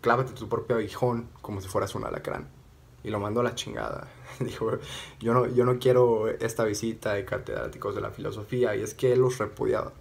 clávate 0.00 0.32
tu 0.32 0.48
propio 0.48 0.76
aguijón 0.76 1.28
como 1.42 1.60
si 1.60 1.68
fueras 1.68 1.94
un 1.94 2.04
alacrán 2.04 2.60
y 3.02 3.10
lo 3.10 3.20
mandó 3.20 3.40
a 3.40 3.44
la 3.44 3.54
chingada. 3.54 4.08
Dijo, 4.40 4.78
yo 5.20 5.34
no, 5.34 5.46
yo 5.46 5.64
no 5.64 5.78
quiero 5.78 6.28
esta 6.28 6.64
visita 6.64 7.14
de 7.14 7.24
catedráticos 7.24 7.94
de 7.94 8.00
la 8.00 8.10
filosofía 8.10 8.76
y 8.76 8.82
es 8.82 8.94
que 8.94 9.12
él 9.12 9.20
los 9.20 9.38
repudiaba. 9.38 9.92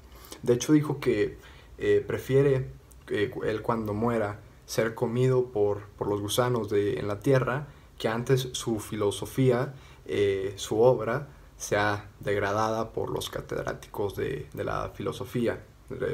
De 0.44 0.54
hecho 0.54 0.74
dijo 0.74 1.00
que 1.00 1.38
eh, 1.78 2.04
prefiere 2.06 2.68
eh, 3.10 3.32
él 3.46 3.62
cuando 3.62 3.94
muera 3.94 4.40
ser 4.66 4.96
comido 4.96 5.46
por, 5.46 5.82
por 5.98 6.08
los 6.08 6.22
gusanos 6.22 6.70
de, 6.70 7.00
en 7.00 7.08
la 7.08 7.20
tierra 7.20 7.68
que 8.00 8.08
antes 8.08 8.50
su 8.54 8.80
filosofía, 8.80 9.76
eh, 10.08 10.54
su 10.56 10.82
obra, 10.82 11.28
sea 11.58 12.10
degradada 12.22 12.94
por 12.94 13.12
los 13.12 13.30
catedráticos 13.30 14.16
de, 14.16 14.48
de 14.54 14.64
la 14.64 14.90
filosofía. 14.96 15.62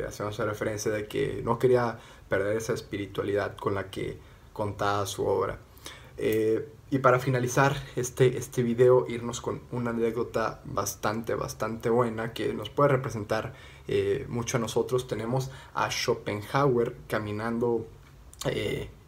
Hacemos 0.08 0.38
referencia 0.40 0.92
de 0.92 1.08
que 1.08 1.42
no 1.44 1.60
quería 1.60 2.00
perder 2.28 2.58
esa 2.58 2.74
espiritualidad 2.74 3.56
con 3.56 3.76
la 3.76 3.92
que 3.92 4.18
contaba 4.52 5.06
su 5.06 5.26
obra. 5.26 5.60
Eh, 6.18 6.68
y 6.90 7.00
para 7.00 7.20
finalizar 7.20 7.76
este, 7.96 8.38
este 8.38 8.64
video, 8.64 9.06
irnos 9.08 9.42
con 9.42 9.62
una 9.72 9.92
anécdota 9.92 10.62
bastante, 10.66 11.36
bastante 11.36 11.90
buena 11.90 12.34
que 12.34 12.54
nos 12.54 12.70
puede 12.70 12.90
representar 12.90 13.54
eh, 13.88 14.26
mucho 14.30 14.58
a 14.58 14.60
nosotros. 14.60 15.08
Tenemos 15.08 15.52
a 15.76 15.92
Schopenhauer 15.92 16.96
caminando 17.08 17.86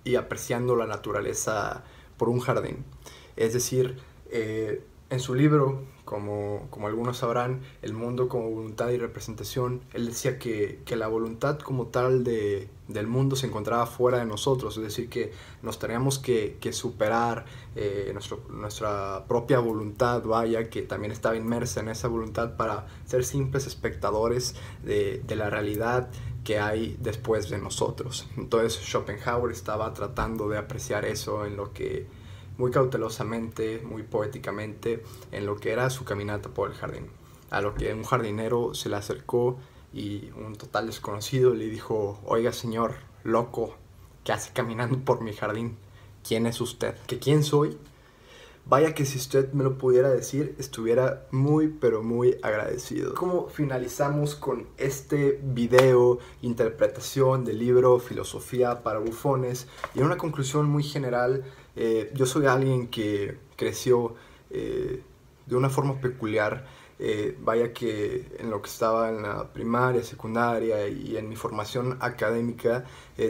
y 0.04 0.16
apreciando 0.16 0.76
la 0.76 0.88
naturaleza 0.88 1.84
por 2.18 2.30
un 2.30 2.40
jardín. 2.40 2.84
Es 3.36 3.54
decir, 3.54 3.98
en 5.10 5.20
su 5.20 5.36
libro, 5.36 5.84
como, 6.04 6.68
como, 6.70 6.88
algunos 6.88 7.18
sabrán, 7.18 7.62
El 7.82 7.94
mundo 7.94 8.28
como 8.28 8.50
voluntad 8.50 8.90
y 8.90 8.98
representación, 8.98 9.82
él 9.94 10.08
decía 10.08 10.40
que, 10.40 10.82
que 10.86 10.96
la 10.96 11.08
voluntad 11.08 11.60
como 11.60 11.88
tal 11.88 12.24
de, 12.24 12.70
del 12.88 13.08
mundo 13.08 13.36
se 13.36 13.48
encontraba 13.48 13.86
fuera 13.86 14.20
de 14.20 14.26
nosotros, 14.26 14.76
es 14.78 14.84
decir, 14.84 15.10
que 15.10 15.32
nos 15.62 15.80
teníamos 15.80 16.20
que, 16.20 16.58
que 16.60 16.74
superar 16.74 17.46
eh, 17.76 18.14
nuestra 18.50 19.26
propia 19.28 19.60
voluntad, 19.60 20.24
vaya, 20.24 20.70
que 20.70 20.82
también 20.82 21.12
estaba 21.12 21.36
inmersa 21.36 21.80
en 21.82 21.90
esa 21.90 22.08
voluntad 22.08 22.58
para 22.58 22.88
ser 23.06 23.24
simples 23.24 23.68
espectadores 23.68 24.56
de, 24.84 25.22
de 25.26 25.36
la 25.36 25.50
realidad 25.50 26.10
que 26.48 26.62
hay 26.62 26.96
después 27.02 27.50
de 27.50 27.58
nosotros. 27.58 28.26
Entonces 28.38 28.80
Schopenhauer 28.82 29.52
estaba 29.52 29.94
tratando 29.94 30.48
de 30.48 30.58
apreciar 30.58 31.04
eso 31.04 31.46
en 31.46 31.58
lo 31.58 31.74
que 31.74 32.08
muy 32.58 32.72
cautelosamente, 32.72 33.82
muy 33.84 34.04
poéticamente, 34.04 35.04
en 35.34 35.46
lo 35.46 35.58
que 35.58 35.72
era 35.72 35.90
su 35.90 36.06
caminata 36.06 36.48
por 36.48 36.70
el 36.70 36.78
jardín. 36.78 37.08
A 37.50 37.60
lo 37.60 37.76
que 37.76 37.94
un 37.94 38.06
jardinero 38.06 38.74
se 38.74 38.88
le 38.88 38.96
acercó 38.96 39.58
y 39.92 40.30
un 40.38 40.56
total 40.56 40.86
desconocido 40.86 41.54
le 41.54 41.66
dijo, 41.66 42.18
oiga 42.24 42.54
señor, 42.54 42.94
loco, 43.26 43.76
¿qué 44.24 44.32
hace 44.32 44.54
caminando 44.54 45.00
por 45.00 45.20
mi 45.20 45.34
jardín? 45.34 45.76
¿Quién 46.26 46.48
es 46.48 46.62
usted? 46.62 46.96
¿Que 47.08 47.20
quién 47.20 47.44
soy? 47.44 47.78
Vaya 48.70 48.94
que 48.94 49.06
si 49.06 49.18
usted 49.18 49.54
me 49.54 49.64
lo 49.64 49.78
pudiera 49.78 50.10
decir, 50.10 50.54
estuviera 50.60 51.26
muy 51.32 51.70
pero 51.70 52.04
muy 52.04 52.38
agradecido. 52.44 53.14
Como 53.14 53.48
finalizamos 53.48 54.36
con 54.36 54.68
este 54.76 55.40
video, 55.42 56.20
interpretación 56.42 57.46
del 57.46 57.60
libro 57.60 57.98
Filosofía 58.00 58.84
para 58.84 59.00
bufones 59.00 59.70
y 59.96 60.02
una 60.02 60.18
conclusión 60.18 60.66
muy 60.66 60.84
general, 60.84 61.46
eh, 61.78 62.12
yo 62.14 62.26
soy 62.26 62.48
alguien 62.48 62.90
que 62.90 63.38
creció 63.56 64.16
eh, 64.50 65.02
de 65.46 65.56
una 65.56 65.70
forma 65.70 66.02
peculiar. 66.02 66.66
Eh, 67.00 67.38
vaya 67.40 67.72
que 67.72 68.36
en 68.38 68.50
lo 68.50 68.62
que 68.62 68.70
estaba 68.70 69.08
en 69.08 69.22
la 69.22 69.54
primaria, 69.54 70.04
secundaria 70.04 70.90
y 70.90 71.16
en 71.16 71.30
mi 71.30 71.38
formación 71.38 71.96
académica 72.02 72.84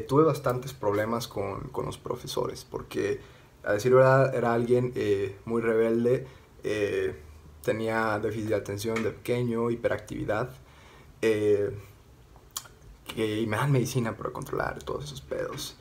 tuve 0.08 0.24
bastantes 0.24 0.74
problemas 0.74 1.28
con, 1.28 1.68
con 1.68 1.86
los 1.86 1.98
profesores 1.98 2.64
porque 2.64 3.20
a 3.68 3.74
decir 3.74 3.94
verdad, 3.94 4.34
era 4.34 4.54
alguien 4.54 4.94
eh, 4.96 5.36
muy 5.44 5.62
rebelde, 5.62 6.26
eh, 6.64 7.14
tenía 7.62 8.18
déficit 8.18 8.48
de 8.48 8.56
atención 8.56 9.04
de 9.04 9.12
pequeño, 9.12 9.70
hiperactividad, 9.70 10.52
eh, 11.22 11.78
que, 13.14 13.42
y 13.42 13.46
me 13.46 13.58
dan 13.58 13.74
medicina 13.74 14.16
para 14.16 14.30
controlar 14.30 14.82
todos 14.84 15.04
esos 15.04 15.20
pedos. 15.20 15.76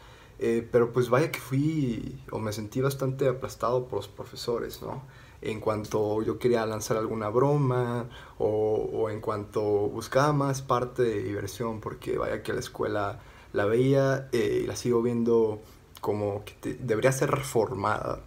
pero 0.72 0.92
pues 0.92 1.08
vaya 1.08 1.30
que 1.30 1.38
fui 1.38 2.20
o 2.32 2.40
me 2.40 2.52
sentí 2.52 2.80
bastante 2.80 3.28
aplastado 3.28 3.86
por 3.86 3.98
los 3.98 4.08
profesores, 4.08 4.82
¿no? 4.82 5.04
En 5.40 5.60
cuanto 5.60 6.22
yo 6.22 6.38
quería 6.40 6.66
lanzar 6.66 6.96
alguna 6.96 7.28
broma 7.28 8.08
o, 8.38 8.90
o 8.92 9.10
en 9.10 9.20
cuanto 9.20 9.62
buscaba 9.62 10.32
más 10.32 10.60
parte 10.60 11.02
de 11.02 11.22
diversión, 11.22 11.80
porque 11.80 12.18
vaya 12.18 12.42
que 12.42 12.52
la 12.52 12.60
escuela 12.60 13.20
la 13.52 13.64
veía 13.64 14.28
y 14.32 14.66
la 14.66 14.74
sigo 14.74 15.02
viendo 15.02 15.60
como 16.06 16.44
que 16.44 16.74
debería 16.74 17.10
ser 17.10 17.32
reformada. 17.32 18.20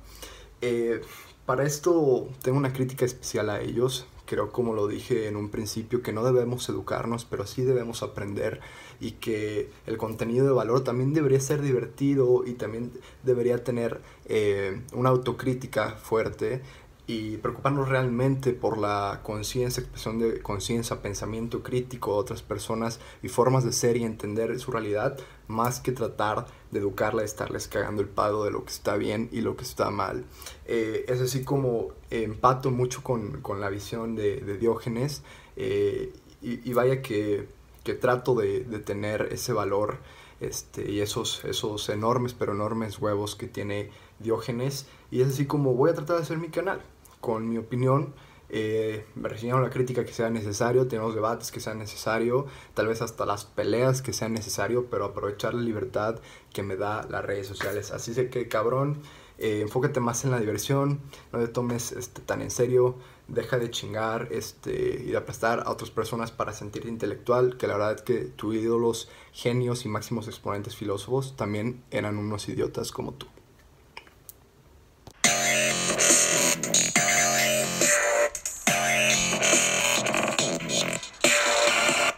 Eh, 0.59 0.99
para 1.45 1.63
esto 1.63 2.27
tengo 2.41 2.57
una 2.57 2.73
crítica 2.73 3.05
especial 3.05 3.49
a 3.49 3.61
ellos. 3.61 4.05
Creo, 4.25 4.51
como 4.51 4.73
lo 4.73 4.85
dije 4.85 5.29
en 5.29 5.37
un 5.37 5.47
principio, 5.49 6.03
que 6.03 6.11
no 6.11 6.25
debemos 6.25 6.67
educarnos, 6.67 7.23
pero 7.23 7.47
sí 7.47 7.61
debemos 7.61 8.03
aprender 8.03 8.59
y 8.99 9.11
que 9.11 9.71
el 9.87 9.97
contenido 9.97 10.45
de 10.45 10.51
valor 10.51 10.83
también 10.83 11.13
debería 11.13 11.39
ser 11.39 11.61
divertido 11.61 12.43
y 12.45 12.55
también 12.55 12.91
debería 13.23 13.63
tener 13.63 14.01
eh, 14.25 14.81
una 14.91 15.07
autocrítica 15.07 15.91
fuerte 15.91 16.61
y 17.09 17.37
preocuparnos 17.37 17.89
realmente 17.89 18.53
por 18.53 18.77
la 18.77 19.21
conciencia, 19.23 19.81
expresión 19.81 20.19
de 20.19 20.43
conciencia, 20.43 21.01
pensamiento 21.01 21.63
crítico 21.63 22.13
de 22.13 22.19
otras 22.19 22.43
personas 22.43 22.99
y 23.23 23.29
formas 23.29 23.63
de 23.63 23.71
ser 23.71 23.97
y 23.97 24.03
entender 24.03 24.59
su 24.59 24.69
realidad, 24.69 25.17
más 25.47 25.79
que 25.79 25.91
tratar 25.91 26.45
de 26.69 26.77
educarla, 26.77 27.23
y 27.23 27.25
estarles 27.25 27.67
cagando 27.67 28.03
el 28.03 28.09
pago 28.09 28.45
de 28.45 28.51
lo 28.51 28.63
que 28.63 28.69
está 28.69 28.95
bien 28.95 29.27
y 29.31 29.41
lo 29.41 29.57
que 29.57 29.63
está 29.63 29.89
mal. 29.89 30.23
Eh, 30.67 31.05
es 31.07 31.19
así 31.19 31.43
como 31.43 31.93
empato 32.11 32.69
mucho 32.69 33.01
con, 33.01 33.41
con 33.41 33.59
la 33.59 33.71
visión 33.71 34.15
de, 34.15 34.41
de 34.41 34.59
Diógenes 34.59 35.23
eh, 35.55 36.13
y, 36.43 36.69
y, 36.69 36.73
vaya 36.73 37.01
que, 37.01 37.47
que 37.83 37.95
trato 37.95 38.35
de, 38.35 38.65
de, 38.65 38.77
tener 38.77 39.29
ese 39.31 39.51
valor 39.51 39.97
este, 40.41 40.91
y 40.91 40.99
esos, 40.99 41.43
esos 41.43 41.89
enormes 41.89 42.35
pero 42.35 42.51
enormes 42.51 42.99
huevos 42.99 43.35
que 43.35 43.47
tiene 43.47 43.89
Diógenes 44.19 44.85
y 45.09 45.21
es 45.21 45.29
así 45.29 45.47
como 45.47 45.73
voy 45.73 45.89
a 45.89 45.95
tratar 45.95 46.17
de 46.17 46.21
hacer 46.21 46.37
mi 46.37 46.49
canal 46.49 46.83
con 47.19 47.49
mi 47.49 47.57
opinión. 47.57 48.13
Eh, 48.51 49.05
me 49.13 49.29
resignaron 49.29 49.63
la 49.63 49.69
crítica 49.69 50.03
que 50.03 50.13
sea 50.13 50.29
necesario, 50.31 50.87
tenemos 50.87 51.13
debates 51.13 51.51
que 51.51 51.59
sean 51.59 51.77
necesario, 51.77 52.47
tal 52.73 52.87
vez 52.87 53.01
hasta 53.03 53.25
las 53.25 53.45
peleas 53.45 54.01
que 54.01 54.11
sean 54.11 54.33
necesario, 54.33 54.87
pero 54.89 55.05
aprovechar 55.05 55.53
la 55.53 55.61
libertad 55.61 56.19
que 56.51 56.63
me 56.63 56.75
da 56.75 57.05
las 57.09 57.23
redes 57.23 57.45
sociales. 57.45 57.91
Así 57.91 58.13
que 58.29 58.47
cabrón, 58.47 59.03
eh, 59.37 59.61
enfócate 59.61 59.99
más 59.99 60.25
en 60.25 60.31
la 60.31 60.39
diversión, 60.39 60.99
no 61.31 61.39
te 61.39 61.47
tomes 61.47 61.91
este, 61.91 62.21
tan 62.21 62.41
en 62.41 62.49
serio, 62.49 62.95
deja 63.27 63.57
de 63.59 63.69
chingar 63.69 64.27
este, 64.31 65.01
y 65.05 65.11
de 65.11 65.17
aplastar 65.17 65.63
a 65.65 65.71
otras 65.71 65.91
personas 65.91 66.31
para 66.31 66.51
sentirte 66.51 66.89
intelectual, 66.89 67.55
que 67.55 67.67
la 67.67 67.73
verdad 67.73 67.93
es 67.93 68.01
que 68.01 68.15
tus 68.25 68.55
ídolos, 68.55 69.09
genios 69.31 69.85
y 69.85 69.89
máximos 69.89 70.27
exponentes 70.27 70.75
filósofos 70.75 71.35
también 71.37 71.83
eran 71.91 72.17
unos 72.17 72.49
idiotas 72.49 72.91
como 72.91 73.13
tú. 73.13 73.27